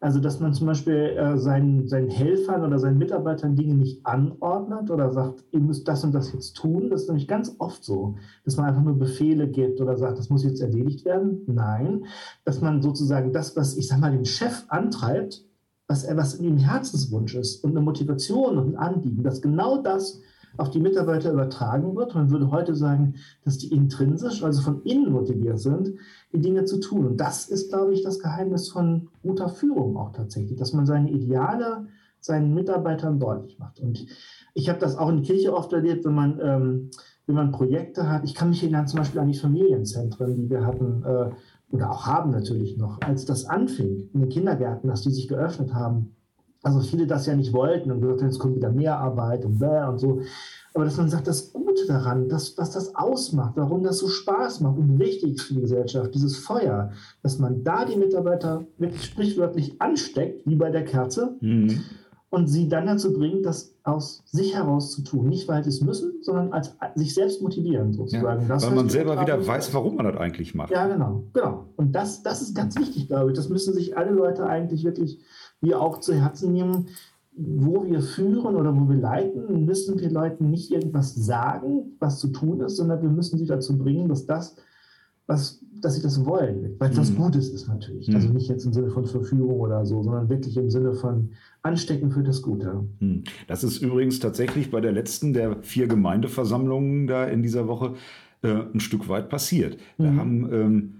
Also, 0.00 0.20
dass 0.20 0.38
man 0.38 0.54
zum 0.54 0.68
Beispiel 0.68 0.94
äh, 0.94 1.38
seinen, 1.38 1.88
seinen 1.88 2.08
Helfern 2.08 2.64
oder 2.64 2.78
seinen 2.78 2.98
Mitarbeitern 2.98 3.56
Dinge 3.56 3.74
nicht 3.74 4.06
anordnet 4.06 4.90
oder 4.92 5.12
sagt, 5.12 5.44
ihr 5.50 5.58
müsst 5.58 5.88
das 5.88 6.04
und 6.04 6.12
das 6.12 6.32
jetzt 6.32 6.56
tun. 6.56 6.88
Das 6.90 7.02
ist 7.02 7.08
nämlich 7.08 7.26
ganz 7.26 7.56
oft 7.58 7.82
so, 7.82 8.14
dass 8.44 8.56
man 8.56 8.66
einfach 8.66 8.82
nur 8.82 8.96
Befehle 8.96 9.48
gibt 9.48 9.80
oder 9.80 9.96
sagt, 9.96 10.18
das 10.18 10.30
muss 10.30 10.44
jetzt 10.44 10.60
erledigt 10.60 11.04
werden. 11.04 11.42
Nein, 11.46 12.04
dass 12.44 12.60
man 12.60 12.80
sozusagen 12.80 13.32
das, 13.32 13.56
was 13.56 13.76
ich 13.76 13.88
sag 13.88 13.98
mal, 13.98 14.12
den 14.12 14.24
Chef 14.24 14.64
antreibt, 14.68 15.44
was 15.88 16.06
was 16.16 16.34
in 16.34 16.44
ihm 16.44 16.58
Herzenswunsch 16.58 17.34
ist 17.34 17.64
und 17.64 17.70
eine 17.70 17.80
Motivation 17.80 18.56
und 18.56 18.74
ein 18.74 18.76
Anliegen, 18.76 19.24
dass 19.24 19.42
genau 19.42 19.82
das 19.82 20.20
auf 20.58 20.70
die 20.70 20.80
Mitarbeiter 20.80 21.32
übertragen 21.32 21.96
wird. 21.96 22.14
Man 22.14 22.30
würde 22.30 22.50
heute 22.50 22.74
sagen, 22.74 23.14
dass 23.44 23.58
die 23.58 23.72
intrinsisch, 23.72 24.42
also 24.42 24.60
von 24.60 24.82
innen 24.82 25.12
motiviert 25.12 25.60
sind, 25.60 25.94
die 26.32 26.40
Dinge 26.40 26.64
zu 26.64 26.78
tun. 26.80 27.06
Und 27.06 27.16
das 27.20 27.48
ist, 27.48 27.70
glaube 27.70 27.94
ich, 27.94 28.02
das 28.02 28.18
Geheimnis 28.18 28.68
von 28.68 29.08
guter 29.22 29.48
Führung 29.48 29.96
auch 29.96 30.12
tatsächlich, 30.12 30.58
dass 30.58 30.72
man 30.72 30.84
seine 30.84 31.10
Ideale 31.10 31.86
seinen 32.20 32.52
Mitarbeitern 32.52 33.20
deutlich 33.20 33.58
macht. 33.58 33.80
Und 33.80 34.04
ich 34.54 34.68
habe 34.68 34.80
das 34.80 34.96
auch 34.96 35.08
in 35.08 35.16
der 35.16 35.24
Kirche 35.24 35.54
oft 35.54 35.72
erlebt, 35.72 36.04
wenn 36.04 36.14
man, 36.14 36.40
ähm, 36.42 36.90
wenn 37.26 37.36
man 37.36 37.52
Projekte 37.52 38.10
hat. 38.10 38.24
Ich 38.24 38.34
kann 38.34 38.48
mich 38.48 38.62
erinnern 38.62 38.88
zum 38.88 38.98
Beispiel 38.98 39.20
an 39.20 39.28
die 39.28 39.38
Familienzentren, 39.38 40.34
die 40.34 40.50
wir 40.50 40.66
hatten 40.66 41.04
äh, 41.04 41.30
oder 41.70 41.90
auch 41.90 42.06
haben 42.06 42.30
natürlich 42.30 42.76
noch, 42.76 43.00
als 43.02 43.24
das 43.24 43.44
anfing 43.44 44.08
in 44.12 44.20
den 44.20 44.28
Kindergärten, 44.30 44.88
dass 44.88 45.02
die 45.02 45.12
sich 45.12 45.28
geöffnet 45.28 45.74
haben. 45.74 46.16
Also 46.62 46.80
viele 46.80 47.06
das 47.06 47.26
ja 47.26 47.36
nicht 47.36 47.52
wollten 47.52 47.90
und 47.90 48.00
gesagt 48.00 48.20
haben, 48.20 48.28
es 48.28 48.38
kommt 48.38 48.56
wieder 48.56 48.70
mehr 48.70 48.98
Arbeit 48.98 49.44
und 49.44 49.58
bäh 49.58 49.86
und 49.88 49.98
so. 49.98 50.20
Aber 50.74 50.84
dass 50.84 50.96
man 50.96 51.08
sagt, 51.08 51.26
das 51.26 51.52
Gute 51.52 51.86
daran, 51.86 52.28
das, 52.28 52.58
was 52.58 52.70
das 52.70 52.94
ausmacht, 52.94 53.52
warum 53.56 53.82
das 53.82 53.98
so 53.98 54.08
Spaß 54.08 54.60
macht 54.60 54.78
und 54.78 54.98
wichtig 54.98 55.36
ist 55.36 55.42
für 55.42 55.54
die 55.54 55.60
Gesellschaft, 55.60 56.14
dieses 56.14 56.36
Feuer, 56.36 56.90
dass 57.22 57.38
man 57.38 57.62
da 57.64 57.84
die 57.84 57.96
Mitarbeiter 57.96 58.66
wirklich 58.76 59.04
sprichwörtlich 59.04 59.80
ansteckt, 59.80 60.46
wie 60.46 60.56
bei 60.56 60.70
der 60.70 60.84
Kerze. 60.84 61.36
Mhm 61.40 61.84
und 62.30 62.46
sie 62.46 62.68
dann 62.68 62.86
dazu 62.86 63.12
bringt, 63.12 63.46
das 63.46 63.74
aus 63.84 64.22
sich 64.26 64.54
heraus 64.54 64.92
zu 64.92 65.02
tun. 65.02 65.28
Nicht, 65.28 65.48
weil 65.48 65.64
sie 65.64 65.70
es 65.70 65.80
müssen, 65.80 66.22
sondern 66.22 66.52
als 66.52 66.76
sich 66.94 67.14
selbst 67.14 67.40
motivieren, 67.40 67.94
sozusagen. 67.94 68.46
Ja, 68.46 68.60
weil 68.60 68.70
man 68.74 68.90
selber 68.90 69.20
wieder 69.20 69.46
weiß, 69.46 69.72
warum 69.72 69.96
man 69.96 70.04
das 70.04 70.16
eigentlich 70.16 70.54
macht. 70.54 70.70
Ja, 70.70 70.86
genau. 70.86 71.24
genau. 71.32 71.66
Und 71.76 71.92
das, 71.92 72.22
das 72.22 72.42
ist 72.42 72.54
ganz 72.54 72.78
wichtig, 72.78 73.06
glaube 73.06 73.30
ich. 73.30 73.36
Das 73.36 73.48
müssen 73.48 73.72
sich 73.72 73.96
alle 73.96 74.10
Leute 74.10 74.46
eigentlich 74.46 74.84
wirklich 74.84 75.20
wir 75.60 75.80
auch 75.80 76.00
zu 76.00 76.14
Herzen 76.14 76.52
nehmen. 76.52 76.88
Wo 77.40 77.84
wir 77.84 78.00
führen 78.00 78.56
oder 78.56 78.76
wo 78.76 78.88
wir 78.88 78.96
leiten, 78.96 79.64
müssen 79.64 80.00
wir 80.00 80.10
Leuten 80.10 80.50
nicht 80.50 80.72
irgendwas 80.72 81.14
sagen, 81.14 81.96
was 82.00 82.18
zu 82.18 82.28
tun 82.28 82.60
ist, 82.62 82.76
sondern 82.76 83.00
wir 83.00 83.10
müssen 83.10 83.38
sie 83.38 83.46
dazu 83.46 83.78
bringen, 83.78 84.08
dass 84.08 84.26
das, 84.26 84.56
was, 85.28 85.60
dass 85.80 85.94
sie 85.94 86.02
das 86.02 86.24
wollen, 86.24 86.74
weil 86.78 86.90
es 86.90 86.96
mhm. 86.96 87.00
was 87.00 87.14
Gutes 87.16 87.48
ist 87.48 87.68
natürlich. 87.68 88.08
Mhm. 88.08 88.14
Also 88.14 88.28
nicht 88.28 88.48
jetzt 88.48 88.64
im 88.64 88.72
Sinne 88.72 88.90
von 88.90 89.06
Verführung 89.06 89.60
oder 89.60 89.84
so, 89.84 90.02
sondern 90.02 90.28
wirklich 90.28 90.56
im 90.56 90.70
Sinne 90.70 90.94
von 90.94 91.30
Anstecken 91.62 92.10
für 92.10 92.22
das 92.22 92.42
Gute. 92.42 92.84
Mhm. 93.00 93.24
Das 93.46 93.64
ist 93.64 93.78
übrigens 93.78 94.18
tatsächlich 94.18 94.70
bei 94.70 94.80
der 94.80 94.92
letzten 94.92 95.32
der 95.32 95.56
vier 95.62 95.86
Gemeindeversammlungen 95.86 97.06
da 97.06 97.24
in 97.24 97.42
dieser 97.42 97.68
Woche 97.68 97.94
äh, 98.42 98.48
ein 98.48 98.80
Stück 98.80 99.08
weit 99.08 99.28
passiert. 99.28 99.78
Da 99.98 100.10
mhm. 100.10 100.18
haben, 100.18 100.52
ähm, 100.52 100.94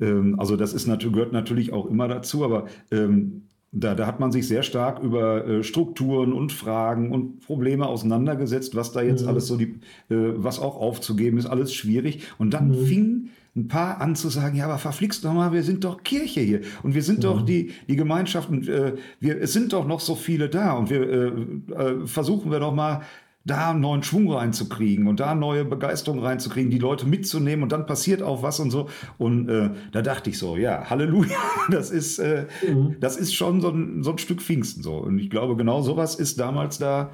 ähm, 0.00 0.40
also 0.40 0.56
das 0.56 0.72
ist 0.72 0.86
natürlich, 0.86 1.14
gehört 1.14 1.32
natürlich 1.32 1.72
auch 1.72 1.86
immer 1.86 2.08
dazu, 2.08 2.44
aber 2.44 2.66
ähm, 2.90 3.42
da, 3.72 3.94
da, 3.94 4.06
hat 4.06 4.20
man 4.20 4.32
sich 4.32 4.48
sehr 4.48 4.62
stark 4.62 5.02
über 5.02 5.46
äh, 5.46 5.62
Strukturen 5.62 6.32
und 6.32 6.52
Fragen 6.52 7.12
und 7.12 7.40
Probleme 7.40 7.86
auseinandergesetzt, 7.86 8.74
was 8.74 8.92
da 8.92 9.02
jetzt 9.02 9.22
mhm. 9.22 9.28
alles 9.28 9.46
so 9.48 9.56
die, 9.56 9.80
äh, 10.08 10.32
was 10.36 10.60
auch 10.60 10.76
aufzugeben 10.76 11.36
ist, 11.36 11.46
alles 11.46 11.74
schwierig. 11.74 12.22
Und 12.38 12.54
dann 12.54 12.68
mhm. 12.68 12.86
fing 12.86 13.28
ein 13.56 13.68
paar 13.68 14.00
an 14.00 14.14
zu 14.14 14.28
sagen, 14.28 14.56
ja, 14.56 14.66
aber 14.66 14.78
verflixt 14.78 15.24
doch 15.24 15.32
mal, 15.32 15.52
wir 15.52 15.62
sind 15.62 15.84
doch 15.84 16.02
Kirche 16.02 16.40
hier 16.40 16.60
und 16.82 16.94
wir 16.94 17.02
sind 17.02 17.24
ja. 17.24 17.30
doch 17.30 17.42
die, 17.42 17.72
die 17.88 17.96
Gemeinschaft 17.96 18.50
und 18.50 18.68
äh, 18.68 18.94
wir, 19.18 19.40
es 19.40 19.52
sind 19.52 19.72
doch 19.72 19.86
noch 19.86 20.00
so 20.00 20.14
viele 20.14 20.48
da 20.48 20.72
und 20.74 20.90
wir 20.90 21.08
äh, 21.08 21.26
äh, 21.72 22.06
versuchen 22.06 22.50
wir 22.50 22.60
doch 22.60 22.74
mal 22.74 23.02
da 23.46 23.70
einen 23.70 23.80
neuen 23.80 24.02
Schwung 24.02 24.30
reinzukriegen 24.30 25.06
und 25.06 25.20
da 25.20 25.34
neue 25.34 25.64
Begeisterung 25.64 26.18
reinzukriegen, 26.18 26.70
die 26.70 26.80
Leute 26.80 27.06
mitzunehmen 27.06 27.62
und 27.62 27.70
dann 27.70 27.86
passiert 27.86 28.20
auch 28.20 28.42
was 28.42 28.58
und 28.58 28.72
so. 28.72 28.88
Und 29.18 29.48
äh, 29.48 29.70
da 29.92 30.02
dachte 30.02 30.30
ich 30.30 30.38
so, 30.38 30.56
ja, 30.56 30.90
Halleluja, 30.90 31.38
das 31.70 31.90
ist, 31.90 32.18
äh, 32.18 32.46
mhm. 32.68 32.96
das 32.98 33.16
ist 33.16 33.34
schon 33.34 33.60
so 33.60 33.70
ein, 33.70 34.02
so 34.02 34.10
ein 34.10 34.18
Stück 34.18 34.42
Pfingsten 34.42 34.82
so. 34.82 34.96
Und 34.96 35.20
ich 35.20 35.30
glaube, 35.30 35.54
genau 35.56 35.80
sowas 35.80 36.16
ist 36.16 36.40
damals 36.40 36.78
da 36.78 37.12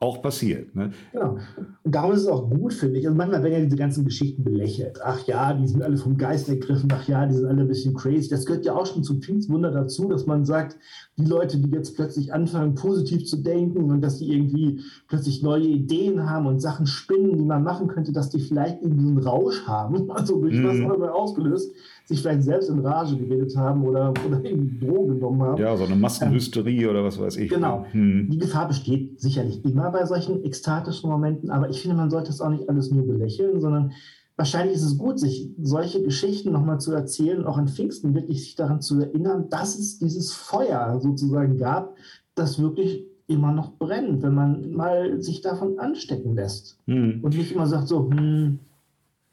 auch 0.00 0.22
passiert. 0.22 0.76
Ne? 0.76 0.92
Genau. 1.12 1.38
Und 1.82 1.94
darum 1.94 2.12
ist 2.12 2.20
es 2.20 2.28
auch 2.28 2.48
gut, 2.48 2.72
finde 2.72 3.00
ich. 3.00 3.06
Also 3.06 3.16
manchmal 3.16 3.42
werden 3.42 3.54
ja 3.54 3.64
diese 3.64 3.76
ganzen 3.76 4.04
Geschichten 4.04 4.44
belächelt. 4.44 5.00
Ach 5.02 5.26
ja, 5.26 5.52
die 5.52 5.66
sind 5.66 5.82
alle 5.82 5.96
vom 5.96 6.16
Geist 6.16 6.48
ergriffen. 6.48 6.88
Ach 6.92 7.08
ja, 7.08 7.26
die 7.26 7.34
sind 7.34 7.46
alle 7.46 7.62
ein 7.62 7.68
bisschen 7.68 7.94
crazy. 7.94 8.28
Das 8.28 8.46
gehört 8.46 8.64
ja 8.64 8.74
auch 8.74 8.86
schon 8.86 9.02
zum 9.02 9.20
Pfingstwunder 9.20 9.72
dazu, 9.72 10.08
dass 10.08 10.24
man 10.26 10.44
sagt, 10.44 10.78
die 11.16 11.24
Leute, 11.24 11.58
die 11.58 11.70
jetzt 11.70 11.96
plötzlich 11.96 12.32
anfangen, 12.32 12.76
positiv 12.76 13.26
zu 13.26 13.38
denken 13.38 13.90
und 13.90 14.00
dass 14.00 14.18
die 14.18 14.32
irgendwie 14.32 14.82
plötzlich 15.08 15.42
neue 15.42 15.66
Ideen 15.66 16.30
haben 16.30 16.46
und 16.46 16.60
Sachen 16.60 16.86
spinnen, 16.86 17.36
die 17.36 17.44
man 17.44 17.64
machen 17.64 17.88
könnte, 17.88 18.12
dass 18.12 18.30
die 18.30 18.40
vielleicht 18.40 18.80
irgendwie 18.82 19.08
einen 19.08 19.18
Rausch 19.18 19.66
haben, 19.66 20.10
also 20.12 20.40
durch 20.40 20.54
mhm. 20.54 20.64
was 20.64 20.80
auch 20.80 20.94
immer 20.94 21.12
ausgelöst, 21.12 21.72
sich 22.08 22.22
vielleicht 22.22 22.42
selbst 22.42 22.70
in 22.70 22.78
Rage 22.78 23.16
geredet 23.18 23.54
haben 23.54 23.84
oder, 23.84 24.14
oder 24.26 24.42
irgendwie 24.42 24.86
Drogen 24.86 25.16
genommen 25.16 25.42
haben. 25.42 25.60
Ja, 25.60 25.76
so 25.76 25.84
eine 25.84 25.94
Massenhysterie 25.94 26.84
ähm, 26.84 26.90
oder 26.90 27.04
was 27.04 27.20
weiß 27.20 27.36
ich. 27.36 27.50
Genau. 27.50 27.84
Mhm. 27.92 28.30
Die 28.30 28.38
Gefahr 28.38 28.66
besteht 28.66 29.20
sicherlich 29.20 29.62
immer 29.62 29.90
bei 29.90 30.06
solchen 30.06 30.42
ekstatischen 30.42 31.10
Momenten, 31.10 31.50
aber 31.50 31.68
ich 31.68 31.82
finde, 31.82 31.98
man 31.98 32.08
sollte 32.08 32.30
es 32.30 32.40
auch 32.40 32.48
nicht 32.48 32.66
alles 32.70 32.90
nur 32.90 33.06
belächeln, 33.06 33.60
sondern 33.60 33.92
wahrscheinlich 34.36 34.76
ist 34.76 34.84
es 34.84 34.96
gut, 34.96 35.20
sich 35.20 35.50
solche 35.60 36.02
Geschichten 36.02 36.50
nochmal 36.50 36.80
zu 36.80 36.92
erzählen, 36.92 37.44
auch 37.44 37.58
an 37.58 37.68
Pfingsten 37.68 38.14
wirklich 38.14 38.40
sich 38.40 38.54
daran 38.54 38.80
zu 38.80 38.98
erinnern, 38.98 39.50
dass 39.50 39.78
es 39.78 39.98
dieses 39.98 40.32
Feuer 40.32 40.98
sozusagen 41.02 41.58
gab, 41.58 41.94
das 42.34 42.58
wirklich 42.58 43.04
immer 43.26 43.52
noch 43.52 43.76
brennt, 43.76 44.22
wenn 44.22 44.34
man 44.34 44.72
mal 44.72 45.20
sich 45.20 45.42
davon 45.42 45.78
anstecken 45.78 46.34
lässt. 46.34 46.78
Hm. 46.86 47.18
Und 47.20 47.36
nicht 47.36 47.52
immer 47.52 47.66
sagt 47.66 47.88
so, 47.88 48.08
hm, 48.10 48.60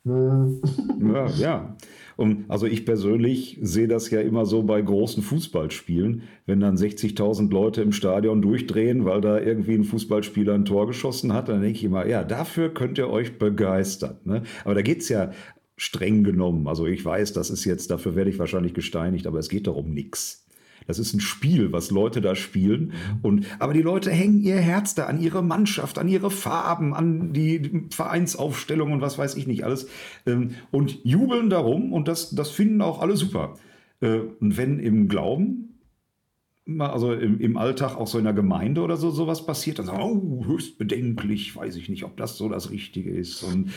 äh. 0.06 0.10
ja, 0.10 1.28
ja. 1.38 1.76
Und 2.18 2.46
also 2.48 2.66
ich 2.66 2.86
persönlich 2.86 3.60
sehe 3.62 3.88
das 3.88 4.10
ja 4.10 4.22
immer 4.22 4.46
so 4.46 4.64
bei 4.64 4.82
großen 4.82 5.24
Fußballspielen, 5.24 6.24
wenn 6.46 6.60
dann 6.60 6.78
60.000 6.78 7.52
Leute 7.52 7.82
im 7.82 7.92
Stadion 7.92 8.42
durchdrehen, 8.42 9.06
weil 9.06 9.22
da 9.22 9.40
irgendwie 9.40 9.76
ein 9.76 9.84
Fußballspieler 9.84 10.54
ein 10.54 10.66
Tor 10.66 10.88
geschossen 10.88 11.34
hat, 11.34 11.50
dann 11.50 11.62
denke 11.62 11.78
ich 11.78 11.84
immer, 11.84 12.08
ja, 12.08 12.24
dafür 12.24 12.74
könnt 12.74 12.98
ihr 12.98 13.10
euch 13.10 13.38
begeistern. 13.38 14.18
Ne? 14.24 14.44
Aber 14.64 14.76
da 14.76 14.82
geht 14.82 15.02
es 15.02 15.10
ja 15.10 15.32
streng 15.78 16.24
genommen. 16.24 16.68
Also 16.68 16.88
ich 16.88 17.04
weiß, 17.04 17.34
das 17.34 17.50
ist 17.50 17.66
jetzt, 17.66 17.92
dafür 17.92 18.16
werde 18.16 18.30
ich 18.30 18.40
wahrscheinlich 18.40 18.74
gesteinigt, 18.74 19.28
aber 19.28 19.40
es 19.40 19.50
geht 19.50 19.68
doch 19.68 19.76
um 19.76 19.94
nichts. 19.94 20.45
Das 20.88 21.00
ist 21.00 21.14
ein 21.14 21.20
Spiel, 21.20 21.72
was 21.72 21.92
Leute 21.92 22.22
da 22.22 22.36
spielen. 22.36 22.94
Und, 23.22 23.46
aber 23.60 23.74
die 23.74 23.82
Leute 23.82 24.12
hängen 24.12 24.42
ihr 24.42 24.58
Herz 24.58 24.96
da 24.96 25.06
an 25.06 25.20
ihre 25.20 25.44
Mannschaft, 25.44 25.98
an 25.98 26.08
ihre 26.08 26.32
Farben, 26.32 26.94
an 26.94 27.34
die 27.34 27.88
Vereinsaufstellung 27.90 28.92
und 28.92 29.02
was 29.02 29.18
weiß 29.18 29.36
ich 29.36 29.48
nicht 29.48 29.64
alles. 29.64 29.88
Ähm, 30.26 30.52
und 30.72 31.04
jubeln 31.04 31.50
darum 31.50 31.94
und 31.94 32.08
das, 32.08 32.32
das 32.32 32.52
finden 32.52 32.82
auch 32.82 33.02
alle 33.02 33.18
super. 33.18 33.56
Äh, 34.02 34.20
und 34.40 34.58
wenn 34.58 34.80
im 34.80 35.08
Glauben 35.08 35.66
also 36.80 37.14
im, 37.14 37.40
im, 37.40 37.58
Alltag 37.58 37.96
auch 37.96 38.08
so 38.08 38.18
in 38.18 38.24
der 38.24 38.34
Gemeinde 38.34 38.82
oder 38.82 38.98
so 38.98 39.12
sowas 39.12 39.46
passiert, 39.46 39.78
dann 39.78 39.86
sagen, 39.86 40.02
oh, 40.02 40.46
höchst 40.46 40.80
bedenklich, 40.80 41.56
weiß 41.56 41.76
ich 41.76 41.90
nicht, 41.90 42.04
ob 42.04 42.18
das 42.18 42.38
so 42.38 42.50
das 42.50 42.72
Richtige 42.72 43.12
ist. 43.12 43.44
Und 43.44 43.72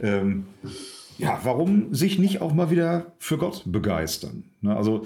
ähm, 0.00 0.46
ja, 1.18 1.38
warum 1.44 1.94
sich 1.94 2.18
nicht 2.18 2.40
auch 2.40 2.54
mal 2.54 2.70
wieder 2.70 3.12
für 3.18 3.38
Gott 3.38 3.64
begeistern? 3.66 4.44
Ne, 4.60 4.76
also 4.76 5.02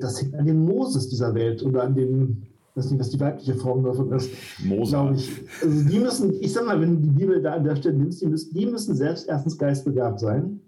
das 0.00 0.20
hängt 0.20 0.34
an 0.34 0.46
dem 0.46 0.64
Moses 0.64 1.08
dieser 1.08 1.34
Welt 1.34 1.62
oder 1.62 1.84
an 1.84 1.94
dem, 1.94 2.42
ich 2.42 2.76
weiß 2.76 2.90
nicht, 2.90 3.00
was 3.00 3.10
die 3.10 3.20
weibliche 3.20 3.54
Form 3.54 3.84
davon 3.84 4.12
ist. 4.12 4.30
Mose. 4.64 5.12
Ich. 5.14 5.30
Also 5.62 5.88
die 5.88 5.98
müssen, 5.98 6.34
ich 6.40 6.52
sag 6.52 6.66
mal, 6.66 6.80
wenn 6.80 6.96
du 6.96 7.08
die 7.08 7.14
Bibel 7.14 7.42
da 7.42 7.54
an 7.54 7.64
der 7.64 7.76
Stelle 7.76 7.96
nimmst, 7.96 8.20
die 8.20 8.26
müssen, 8.26 8.54
die 8.54 8.66
müssen 8.66 8.94
selbst 8.94 9.28
erstens 9.28 9.58
geistbegabt 9.58 10.20
sein 10.20 10.60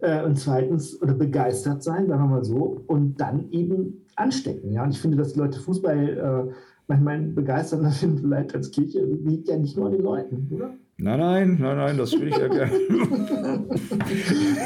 äh, 0.00 0.24
und 0.24 0.38
zweitens 0.38 1.00
oder 1.00 1.14
begeistert 1.14 1.82
sein, 1.82 2.08
sagen 2.08 2.22
wir 2.22 2.28
mal 2.28 2.44
so, 2.44 2.82
und 2.86 3.20
dann 3.20 3.50
eben 3.50 4.06
anstecken. 4.16 4.72
Ja? 4.72 4.84
Und 4.84 4.90
ich 4.90 5.00
finde, 5.00 5.16
dass 5.16 5.32
die 5.32 5.38
Leute 5.38 5.60
Fußball 5.60 6.48
äh, 6.48 6.52
manchmal 6.86 7.20
begeistern 7.20 7.90
finden, 7.92 8.18
vielleicht 8.18 8.54
als 8.54 8.70
Kirche, 8.70 9.04
liegt 9.04 9.48
ja 9.48 9.56
nicht 9.56 9.76
nur 9.76 9.86
an 9.86 9.92
den 9.92 10.02
Leuten, 10.02 10.48
oder? 10.52 10.74
Nein, 10.98 11.18
nein, 11.18 11.58
nein, 11.58 11.76
nein, 11.78 11.98
das 11.98 12.12
will 12.12 12.28
ich 12.28 12.36
ja 12.36 12.46
gerne. 12.46 12.70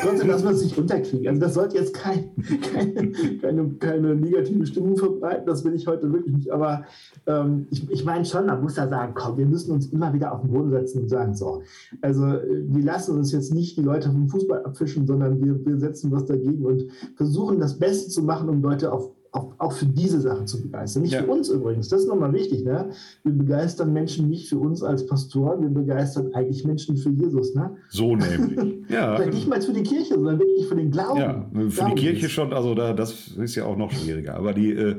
Trotzdem, 0.03 0.29
dass 0.29 0.45
man 0.45 0.55
es 0.55 0.65
nicht 0.65 0.77
unterkriegen. 0.77 1.29
Also 1.29 1.41
das 1.41 1.55
sollte 1.55 1.77
jetzt 1.77 1.95
kein, 1.95 2.31
keine, 2.73 3.13
keine, 3.41 3.69
keine, 3.79 4.17
negative 4.17 4.67
Stimmung 4.67 4.99
verbreiten, 4.99 5.47
das 5.47 5.65
will 5.65 5.75
ich 5.75 5.87
heute 5.87 6.13
wirklich 6.13 6.35
nicht. 6.35 6.51
Aber 6.51 6.85
ähm, 7.27 7.67
ich, 7.71 7.91
ich 7.91 8.05
meine 8.05 8.25
schon, 8.25 8.47
man 8.47 8.61
muss 8.61 8.77
ja 8.77 8.87
sagen, 8.89 9.15
komm, 9.15 9.39
wir 9.39 9.47
müssen 9.47 9.73
uns 9.73 9.87
immer 9.87 10.13
wieder 10.13 10.33
auf 10.33 10.43
den 10.43 10.51
Boden 10.51 10.71
setzen 10.71 11.03
und 11.03 11.09
sagen, 11.09 11.35
so, 11.35 11.63
also 12.03 12.23
wir 12.23 12.85
lassen 12.85 13.17
uns 13.17 13.33
jetzt 13.33 13.55
nicht 13.55 13.79
die 13.79 13.83
Leute 13.83 14.11
vom 14.11 14.29
Fußball 14.29 14.65
abfischen, 14.65 15.07
sondern 15.07 15.41
wir, 15.43 15.65
wir 15.65 15.79
setzen 15.79 16.11
was 16.11 16.27
dagegen 16.27 16.65
und 16.67 16.85
versuchen 17.17 17.61
das 17.61 17.79
Beste 17.79 18.11
zu 18.11 18.23
machen, 18.23 18.49
um 18.51 18.63
Leute 18.63 18.93
auf 18.93 19.16
auch, 19.37 19.53
auch 19.59 19.73
für 19.73 19.87
diese 19.87 20.21
Sachen 20.21 20.47
zu 20.47 20.63
begeistern. 20.63 21.03
Nicht 21.03 21.13
ja. 21.13 21.23
für 21.23 21.31
uns 21.31 21.49
übrigens, 21.49 21.89
das 21.89 22.03
ist 22.03 22.09
nochmal 22.09 22.33
wichtig. 22.33 22.65
Ne? 22.65 22.91
Wir 23.23 23.33
begeistern 23.33 23.93
Menschen 23.93 24.29
nicht 24.29 24.49
für 24.49 24.59
uns 24.59 24.83
als 24.83 25.07
Pastoren, 25.07 25.63
wir 25.63 25.69
begeistern 25.69 26.33
eigentlich 26.35 26.65
Menschen 26.65 26.97
für 26.97 27.11
Jesus. 27.11 27.55
Ne? 27.55 27.77
So 27.89 28.17
nämlich. 28.17 28.77
ja. 28.89 29.19
nicht 29.27 29.49
mal 29.49 29.61
für 29.61 29.73
die 29.73 29.83
Kirche, 29.83 30.15
sondern 30.15 30.39
wirklich 30.39 30.67
für 30.67 30.77
den 30.77 30.91
Glauben. 30.91 31.21
Ja, 31.21 31.51
für 31.53 31.69
Glauben 31.69 31.97
die 31.97 32.03
Kirche 32.03 32.27
ist. 32.27 32.33
schon, 32.33 32.53
also 32.53 32.75
da, 32.75 32.95
das 32.95 33.29
ist 33.29 33.55
ja 33.55 33.67
auch 33.67 33.77
noch 33.77 33.93
schwieriger. 33.93 34.37
Aber 34.37 34.55
die 34.55 34.73
äh, 34.73 34.97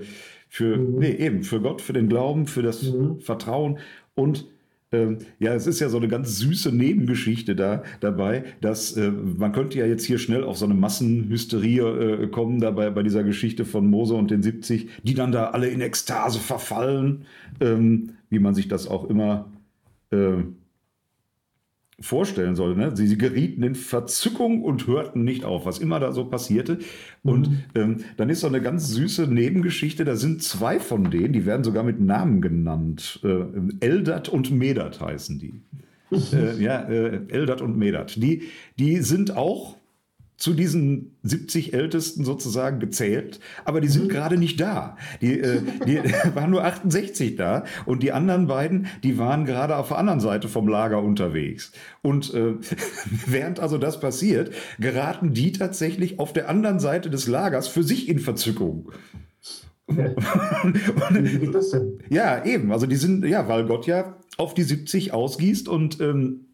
für, 0.50 0.78
mhm. 0.78 1.00
nee, 1.00 1.12
eben, 1.12 1.43
für 1.43 1.60
Gott, 1.60 1.82
für 1.82 1.93
den 1.93 2.08
Glauben, 2.08 2.47
für 2.47 2.62
das 2.62 2.84
mhm. 2.84 3.19
Vertrauen 3.19 3.80
und 4.15 4.45
ähm, 4.91 5.17
ja, 5.39 5.54
es 5.54 5.67
ist 5.67 5.80
ja 5.80 5.89
so 5.89 5.97
eine 5.97 6.08
ganz 6.08 6.38
süße 6.38 6.73
Nebengeschichte 6.73 7.56
da 7.56 7.84
dabei, 8.00 8.45
dass 8.62 8.95
äh, 8.95 9.12
man 9.12 9.52
könnte 9.52 9.78
ja 9.80 9.86
jetzt 9.86 10.06
hier 10.06 10.17
schnell 10.17 10.43
auf 10.43 10.58
so 10.58 10.65
eine 10.65 10.76
Massenhysterie 10.76 12.23
äh, 12.23 12.28
kommen, 12.28 12.62
dabei 12.62 12.89
bei 12.89 13.04
dieser 13.04 13.23
Geschichte 13.23 13.65
von 13.65 13.88
Mose 13.89 14.15
und 14.15 14.32
den 14.32 14.41
70, 14.41 14.89
die 15.04 15.13
dann 15.13 15.34
da 15.34 15.50
alle 15.50 15.67
in 15.67 15.82
Ekstase 15.82 16.39
verfallen, 16.39 17.26
ähm, 17.60 18.12
wie 18.30 18.39
man 18.39 18.56
sich 18.56 18.69
das 18.69 18.88
auch 18.88 19.10
immer 19.10 19.52
äh, 20.12 20.43
vorstellen 22.00 22.56
soll. 22.56 22.76
Ne? 22.76 22.96
Sie, 22.96 23.08
sie, 23.08 23.18
gerieten 23.18 23.64
in 23.64 23.76
Verzückung 23.76 24.64
und 24.64 24.86
hörten 24.86 25.24
nicht 25.24 25.44
auf, 25.44 25.66
was 25.66 25.80
immer 25.80 26.00
da 26.00 26.12
so 26.12 26.26
passierte. 26.26 26.80
Und 27.24 27.50
mhm. 27.50 27.64
ähm, 27.76 27.98
dann 28.18 28.30
ist 28.30 28.42
so 28.42 28.48
eine 28.48 28.62
ganz 28.62 28.90
süße 28.90 29.28
Nebengeschichte. 29.28 30.06
Da 30.06 30.16
sind 30.16 30.44
zwei 30.44 30.80
von 30.80 31.10
denen, 31.10 31.34
die 31.34 31.46
werden 31.46 31.64
sogar 31.64 31.84
mit 31.84 32.00
Namen 32.00 32.42
genannt. 32.42 33.20
Äh, 33.24 33.46
Eldat 33.80 34.30
und 34.30 34.52
Medat 34.52 35.02
heißen 35.02 35.40
die. 35.40 35.62
äh, 36.34 36.62
ja, 36.62 36.82
äh, 36.88 37.22
Eldat 37.30 37.62
und 37.62 37.78
Medat. 37.78 38.16
Die, 38.18 38.44
die 38.78 38.98
sind 38.98 39.36
auch 39.36 39.77
zu 40.38 40.54
diesen 40.54 41.17
70 41.23 41.73
Ältesten 41.73 42.23
sozusagen 42.23 42.80
gezählt, 42.80 43.39
aber 43.65 43.82
die 43.82 43.88
sind 43.88 44.06
mhm. 44.06 44.10
gerade 44.10 44.38
nicht 44.38 44.62
da. 44.62 44.95
Die, 45.19 45.39
äh, 45.39 45.62
die 45.86 45.97
waren 46.36 46.52
nur 46.52 46.63
68 46.63 47.36
da 47.36 47.65
und 47.86 48.04
die 48.04 48.12
anderen 48.12 48.47
beiden, 48.47 48.88
die 49.04 49.17
waren 49.17 49.45
gerade 49.45 49.76
auf 49.76 49.89
der 49.89 49.97
anderen 49.97 50.19
Seite 50.19 50.47
vom 50.47 50.67
Lager 50.67 51.02
unterwegs. 51.02 51.71
Und 52.04 52.34
äh, 52.36 52.54
während 53.26 53.60
also 53.60 53.80
das 53.80 54.00
passiert, 54.00 54.52
geraten 54.80 55.34
die 55.34 55.52
tatsächlich 55.52 56.19
auf 56.19 56.34
der 56.34 56.50
anderen 56.50 56.80
Seite 56.80 57.10
des 57.10 57.28
Lagers 57.28 57.67
für 57.67 57.84
sich 57.84 58.08
in 58.08 58.19
Verzückung. 58.19 58.91
Wie 59.88 61.39
geht 61.39 61.56
das 61.56 61.71
denn? 61.71 62.00
Ja, 62.10 62.45
eben. 62.45 62.71
Also 62.71 62.86
die 62.86 62.97
sind, 62.97 63.26
ja, 63.26 63.47
weil 63.47 63.65
Gott 63.65 63.88
ja 63.88 64.17
auf 64.38 64.54
die 64.54 64.63
70 64.63 65.13
ausgießt 65.13 65.67
und 65.67 66.00
ähm, 66.02 66.47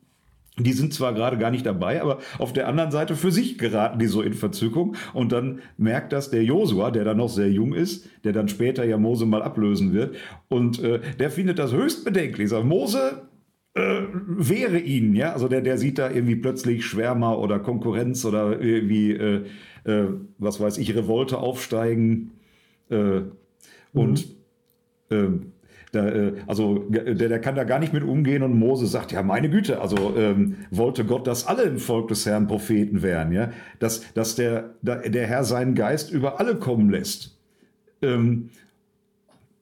die 0.57 0.73
sind 0.73 0.93
zwar 0.93 1.13
gerade 1.13 1.37
gar 1.37 1.49
nicht 1.49 1.65
dabei, 1.65 2.01
aber 2.01 2.19
auf 2.37 2.53
der 2.53 2.67
anderen 2.67 2.91
Seite 2.91 3.15
für 3.15 3.31
sich 3.31 3.57
geraten 3.57 3.97
die 3.97 4.05
so 4.05 4.21
in 4.21 4.33
Verzückung. 4.33 4.95
Und 5.13 5.31
dann 5.31 5.61
merkt 5.77 6.13
das 6.13 6.29
der 6.29 6.43
Josua, 6.43 6.91
der 6.91 7.03
dann 7.03 7.17
noch 7.17 7.29
sehr 7.29 7.49
jung 7.49 7.73
ist, 7.73 8.07
der 8.23 8.33
dann 8.33 8.47
später 8.47 8.83
ja 8.83 8.97
Mose 8.97 9.25
mal 9.25 9.41
ablösen 9.41 9.93
wird. 9.93 10.15
Und 10.49 10.81
äh, 10.83 10.99
der 11.17 11.31
findet 11.31 11.57
das 11.57 11.73
höchst 11.73 12.05
bedenklich. 12.05 12.49
Sagt, 12.49 12.65
Mose, 12.65 13.23
äh, 13.73 14.01
wäre 14.27 14.77
ihn, 14.77 15.15
ja, 15.15 15.33
also 15.33 15.47
der, 15.47 15.61
der 15.61 15.79
sieht 15.79 15.97
da 15.97 16.11
irgendwie 16.11 16.35
plötzlich 16.35 16.85
Schwärmer 16.85 17.39
oder 17.39 17.57
Konkurrenz 17.57 18.23
oder 18.23 18.61
irgendwie, 18.61 19.13
äh, 19.13 19.45
äh, 19.85 20.05
was 20.37 20.59
weiß 20.59 20.77
ich, 20.77 20.95
Revolte 20.95 21.39
aufsteigen 21.39 22.31
äh, 22.89 23.21
und 23.93 24.27
mhm. 25.09 25.53
Da, 25.93 26.08
äh, 26.10 26.34
also 26.47 26.79
der, 26.89 27.13
der 27.13 27.39
kann 27.39 27.56
da 27.56 27.63
gar 27.63 27.79
nicht 27.79 27.93
mit 27.93 28.03
umgehen 28.03 28.41
und 28.41 28.58
Mose 28.58 28.88
sagt, 28.88 29.12
ja 29.12 29.21
meine 29.21 29.49
Güte, 29.49 29.79
also 29.79 30.15
ähm, 30.17 30.56
wollte 30.71 31.06
Gott, 31.06 31.27
dass 31.27 31.45
alle 31.45 31.63
im 31.63 31.77
Volk 31.77 32.08
des 32.08 32.25
Herrn 32.25 32.47
Propheten 32.47 33.03
wären, 33.03 33.32
ja, 33.32 33.51
dass, 33.77 34.12
dass 34.13 34.36
der, 34.36 34.71
der 34.82 35.27
Herr 35.27 35.43
seinen 35.43 35.75
Geist 35.75 36.12
über 36.12 36.39
alle 36.39 36.56
kommen 36.56 36.89
lässt. 36.89 37.38
Ähm, 38.01 38.49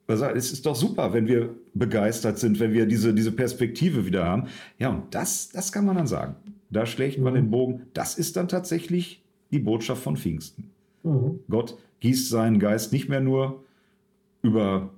also 0.08 0.26
es 0.26 0.54
ist 0.54 0.66
doch 0.66 0.76
super, 0.76 1.12
wenn 1.12 1.28
wir 1.28 1.50
begeistert 1.74 2.40
sind, 2.40 2.62
wenn 2.62 2.72
wir 2.72 2.86
diese, 2.86 3.14
diese 3.14 3.34
Perspektive 3.34 4.06
wieder 4.06 4.24
haben. 4.24 4.48
Ja, 4.80 4.90
und 4.90 5.14
das, 5.14 5.50
das 5.50 5.74
kann 5.74 5.86
man 5.86 5.98
dann 5.98 6.08
sagen. 6.08 6.36
Da 6.70 6.86
schlägt 6.86 7.20
man 7.20 7.34
den 7.34 7.52
Bogen. 7.52 7.88
Das 7.94 8.18
ist 8.18 8.38
dann 8.38 8.48
tatsächlich 8.48 9.22
die 9.52 9.60
Botschaft 9.60 10.02
von 10.02 10.16
Pfingsten. 10.16 10.72
Mhm. 11.04 11.42
Gott 11.50 11.78
gießt 12.00 12.30
seinen 12.30 12.60
Geist 12.60 12.94
nicht 12.94 13.10
mehr 13.10 13.20
nur 13.20 13.64
über 14.42 14.92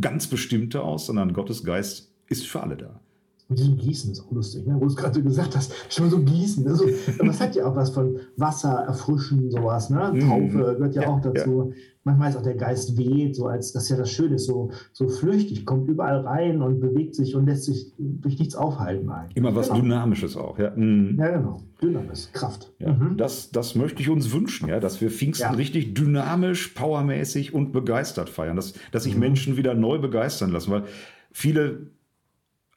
ganz 0.00 0.26
bestimmte 0.26 0.82
aus, 0.82 1.06
sondern 1.06 1.32
Gottes 1.32 1.64
Geist 1.64 2.12
ist 2.26 2.46
für 2.46 2.62
alle 2.62 2.76
da. 2.76 3.00
Mit 3.50 3.60
diesem 3.60 3.78
Gießen 3.78 4.12
ist 4.12 4.20
auch 4.20 4.30
lustig, 4.30 4.66
ne? 4.66 4.74
wo 4.74 4.80
du 4.80 4.86
es 4.88 4.96
gerade 4.96 5.22
gesagt 5.22 5.56
hast. 5.56 5.72
Schon 5.88 6.10
so 6.10 6.22
Gießen. 6.22 6.68
Also, 6.68 6.84
das 7.18 7.40
hat 7.40 7.56
ja 7.56 7.66
auch 7.66 7.74
was 7.74 7.88
von 7.88 8.18
Wasser, 8.36 8.84
Erfrischen, 8.86 9.50
sowas. 9.50 9.88
Ne? 9.88 10.12
Mhm. 10.12 10.20
Taufe 10.20 10.76
gehört 10.76 10.94
ja, 10.94 11.02
ja 11.02 11.08
auch 11.08 11.20
dazu. 11.22 11.70
Ja. 11.70 11.76
Manchmal 12.04 12.30
ist 12.30 12.36
auch 12.36 12.42
der 12.42 12.56
Geist 12.56 12.98
weht, 12.98 13.36
so 13.36 13.46
als 13.46 13.72
das 13.72 13.84
ist 13.84 13.88
ja 13.88 13.96
das 13.96 14.10
Schöne 14.10 14.34
ist, 14.34 14.46
so, 14.46 14.70
so 14.92 15.08
flüchtig, 15.08 15.64
kommt 15.64 15.88
überall 15.88 16.20
rein 16.20 16.60
und 16.60 16.80
bewegt 16.80 17.14
sich 17.14 17.34
und 17.34 17.46
lässt 17.46 17.64
sich 17.64 17.92
durch 17.98 18.38
nichts 18.38 18.54
aufhalten. 18.54 19.08
Eigentlich. 19.08 19.36
Immer 19.36 19.54
was 19.54 19.68
genau. 19.68 19.80
Dynamisches 19.80 20.36
auch. 20.36 20.58
Ja, 20.58 20.70
mhm. 20.76 21.16
ja 21.18 21.38
genau. 21.38 21.62
Dynamisch, 21.82 22.30
Kraft. 22.32 22.70
Ja, 22.78 22.92
mhm. 22.92 23.16
das, 23.16 23.50
das 23.50 23.74
möchte 23.74 24.02
ich 24.02 24.10
uns 24.10 24.30
wünschen, 24.32 24.68
ja, 24.68 24.78
dass 24.78 25.00
wir 25.00 25.10
Pfingsten 25.10 25.54
richtig 25.54 25.94
dynamisch, 25.94 26.68
powermäßig 26.68 27.54
und 27.54 27.72
begeistert 27.72 28.28
feiern. 28.28 28.56
Dass, 28.56 28.74
dass 28.92 29.04
sich 29.04 29.14
mhm. 29.14 29.20
Menschen 29.20 29.56
wieder 29.56 29.74
neu 29.74 29.98
begeistern 29.98 30.50
lassen, 30.50 30.70
weil 30.70 30.84
viele 31.32 31.90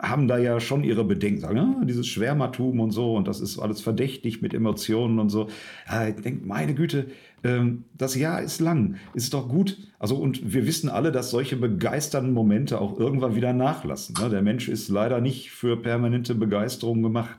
haben 0.02 0.28
da 0.28 0.38
ja 0.38 0.60
schon 0.60 0.84
ihre 0.84 1.04
Bedenken, 1.04 1.42
sagen, 1.42 1.58
ja, 1.58 1.86
dieses 1.86 2.08
Schwärmertum 2.08 2.80
und 2.80 2.92
so 2.92 3.16
und 3.16 3.28
das 3.28 3.40
ist 3.40 3.60
alles 3.60 3.82
verdächtig 3.82 4.42
mit 4.42 4.54
Emotionen 4.54 5.20
und 5.20 5.30
so. 5.30 5.48
Ja, 5.88 6.08
ich 6.08 6.16
denke, 6.16 6.46
meine 6.46 6.74
Güte, 6.74 7.08
ähm, 7.44 7.86
das 7.98 8.16
Jahr 8.16 8.42
ist 8.42 8.60
lang, 8.60 8.98
ist 9.14 9.34
doch 9.34 9.48
gut. 9.48 9.78
Also 10.00 10.16
und 10.16 10.54
wir 10.54 10.66
wissen 10.66 10.90
alle, 10.90 11.12
dass 11.12 11.30
solche 11.30 11.56
begeisternden 11.56 12.34
Momente 12.34 12.82
auch 12.82 13.00
irgendwann 13.00 13.36
wieder 13.36 13.54
nachlassen. 13.54 14.16
Ne? 14.20 14.30
Der 14.30 14.42
Mensch 14.42 14.68
ist 14.68 14.90
leider 14.90 15.22
nicht 15.22 15.52
für 15.52 15.78
permanente 15.78 16.36
Begeisterung 16.36 17.04
gemacht. 17.04 17.38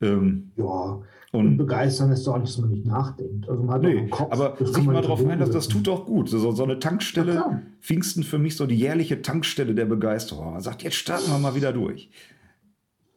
Ähm, 0.00 0.52
ja, 0.56 1.00
und, 1.34 1.56
begeistern 1.56 2.12
ist 2.12 2.26
doch 2.26 2.38
nicht, 2.38 2.48
dass 2.48 2.58
man 2.58 2.70
nicht 2.70 2.86
nachdenkt. 2.86 3.48
Also 3.48 3.62
man 3.62 3.74
hat 3.74 3.82
nee, 3.82 4.06
Kopf, 4.08 4.32
aber 4.32 4.56
sich 4.64 4.84
mal 4.84 5.02
drauf 5.02 5.24
ein, 5.26 5.38
dass 5.38 5.50
das 5.50 5.68
tut 5.68 5.86
doch 5.86 6.06
gut. 6.06 6.28
So, 6.28 6.52
so 6.52 6.62
eine 6.62 6.78
Tankstelle, 6.78 7.34
ja, 7.34 7.62
Pfingsten 7.80 8.22
für 8.22 8.38
mich 8.38 8.56
so 8.56 8.66
die 8.66 8.76
jährliche 8.76 9.20
Tankstelle 9.20 9.74
der 9.74 9.86
Begeisterung. 9.86 10.52
Man 10.52 10.60
sagt, 10.60 10.82
jetzt 10.82 10.94
starten 10.96 11.30
wir 11.30 11.38
mal 11.38 11.54
wieder 11.54 11.72
durch. 11.72 12.10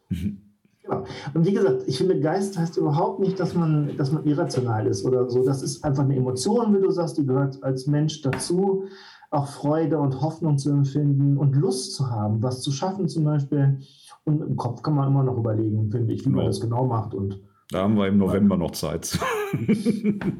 Genau. 0.09 1.03
Und 1.33 1.45
wie 1.45 1.53
gesagt, 1.53 1.83
ich 1.85 1.97
finde, 1.97 2.19
Geist 2.19 2.57
heißt 2.57 2.77
überhaupt 2.77 3.19
nicht, 3.19 3.39
dass 3.39 3.53
man, 3.53 3.95
dass 3.97 4.11
man 4.11 4.25
irrational 4.25 4.87
ist 4.87 5.05
oder 5.05 5.29
so. 5.29 5.43
Das 5.45 5.61
ist 5.61 5.83
einfach 5.83 6.03
eine 6.03 6.15
Emotion, 6.15 6.75
wie 6.75 6.81
du 6.81 6.89
sagst, 6.91 7.17
die 7.17 7.25
gehört 7.25 7.61
als 7.63 7.87
Mensch 7.87 8.21
dazu, 8.21 8.85
auch 9.29 9.47
Freude 9.47 9.99
und 9.99 10.21
Hoffnung 10.21 10.57
zu 10.57 10.71
empfinden 10.71 11.37
und 11.37 11.55
Lust 11.55 11.93
zu 11.95 12.09
haben, 12.09 12.41
was 12.41 12.61
zu 12.61 12.71
schaffen 12.71 13.07
zum 13.09 13.25
Beispiel. 13.25 13.79
Und 14.23 14.41
im 14.41 14.55
Kopf 14.55 14.81
kann 14.81 14.95
man 14.95 15.09
immer 15.09 15.23
noch 15.23 15.37
überlegen, 15.37 15.91
finde 15.91 16.13
ich, 16.13 16.21
wie 16.21 16.25
genau. 16.25 16.37
man 16.37 16.45
das 16.45 16.61
genau 16.61 16.85
macht. 16.85 17.13
Und 17.13 17.41
da 17.69 17.83
haben 17.83 17.97
wir 17.97 18.07
im 18.07 18.17
November 18.17 18.55
noch 18.55 18.71
Zeit. 18.71 19.17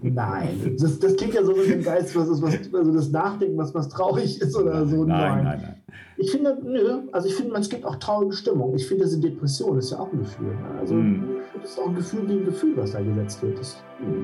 nein, 0.01 0.75
das, 0.79 0.99
das 0.99 1.15
klingt 1.17 1.33
ja 1.33 1.43
so 1.43 1.53
wie 1.55 1.73
ein 1.73 1.83
Geist, 1.83 2.15
was 2.15 2.29
ist, 2.29 2.41
was, 2.41 2.73
also 2.73 2.93
das 2.93 3.11
Nachdenken, 3.11 3.57
was, 3.57 3.73
was 3.75 3.89
traurig 3.89 4.41
ist 4.41 4.55
oder 4.55 4.85
so. 4.87 5.03
Nein, 5.03 5.19
nein, 5.19 5.43
nein. 5.43 5.61
nein. 5.61 5.75
Ich 6.17 6.31
finde, 6.31 6.57
nö, 6.63 7.01
also 7.11 7.27
ich 7.27 7.35
finde, 7.35 7.55
es 7.57 7.69
gibt 7.69 7.85
auch 7.85 7.97
traurige 7.97 8.33
Stimmung. 8.33 8.75
Ich 8.75 8.87
finde, 8.87 9.03
diese 9.03 9.19
Depression 9.19 9.77
ist 9.77 9.91
ja 9.91 9.99
auch 9.99 10.11
ein 10.11 10.19
Gefühl. 10.19 10.47
Ne? 10.47 10.79
Also 10.79 10.95
mm. 10.95 11.37
das 11.61 11.71
ist 11.71 11.79
auch 11.79 11.87
ein 11.87 11.95
Gefühl 11.95 12.27
wie 12.27 12.33
ein 12.33 12.45
Gefühl, 12.45 12.75
was 12.75 12.93
da 12.93 13.01
gesetzt 13.01 13.43
wird. 13.43 13.59
Das, 13.59 13.83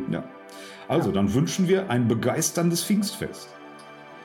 ja. 0.10 0.24
Also, 0.88 1.10
ja. 1.10 1.16
dann 1.16 1.34
wünschen 1.34 1.68
wir 1.68 1.90
ein 1.90 2.08
begeisterndes 2.08 2.84
Pfingstfest. 2.84 3.50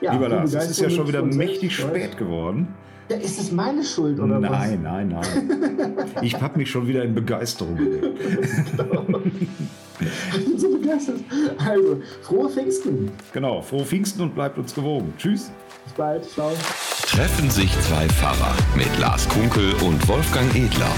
Ja, 0.01 0.13
Lieber 0.13 0.29
Lars, 0.29 0.53
es 0.53 0.71
ist 0.71 0.81
ja 0.81 0.89
schon 0.89 1.07
wieder 1.07 1.21
mächtig 1.21 1.75
spät 1.75 2.17
geworden. 2.17 2.69
Ja, 3.09 3.17
ist 3.17 3.39
das 3.39 3.51
meine 3.51 3.83
Schuld 3.83 4.19
oder 4.19 4.39
nein, 4.39 4.51
was? 4.51 4.59
Nein, 4.59 4.81
nein, 4.83 5.09
nein. 5.09 5.95
Ich 6.21 6.39
habe 6.39 6.59
mich 6.59 6.69
schon 6.69 6.87
wieder 6.87 7.03
in 7.03 7.15
Begeisterung 7.15 7.75
gelegt. 7.75 8.19
ich 10.35 10.45
bin 10.45 10.59
so 10.59 10.77
begeistert. 10.77 11.19
Also, 11.57 12.01
frohe 12.21 12.49
Pfingsten. 12.49 13.11
Genau, 13.33 13.61
frohe 13.61 13.85
Pfingsten 13.85 14.21
und 14.21 14.35
bleibt 14.35 14.57
uns 14.57 14.75
gewogen. 14.75 15.13
Tschüss. 15.17 15.51
Bis 15.85 15.93
bald. 15.93 16.29
Ciao. 16.29 16.51
Treffen 17.07 17.49
sich 17.49 17.71
zwei 17.81 18.07
Pfarrer 18.09 18.55
mit 18.75 18.99
Lars 18.99 19.27
Kunkel 19.29 19.73
und 19.81 20.07
Wolfgang 20.07 20.53
Edler. 20.55 20.91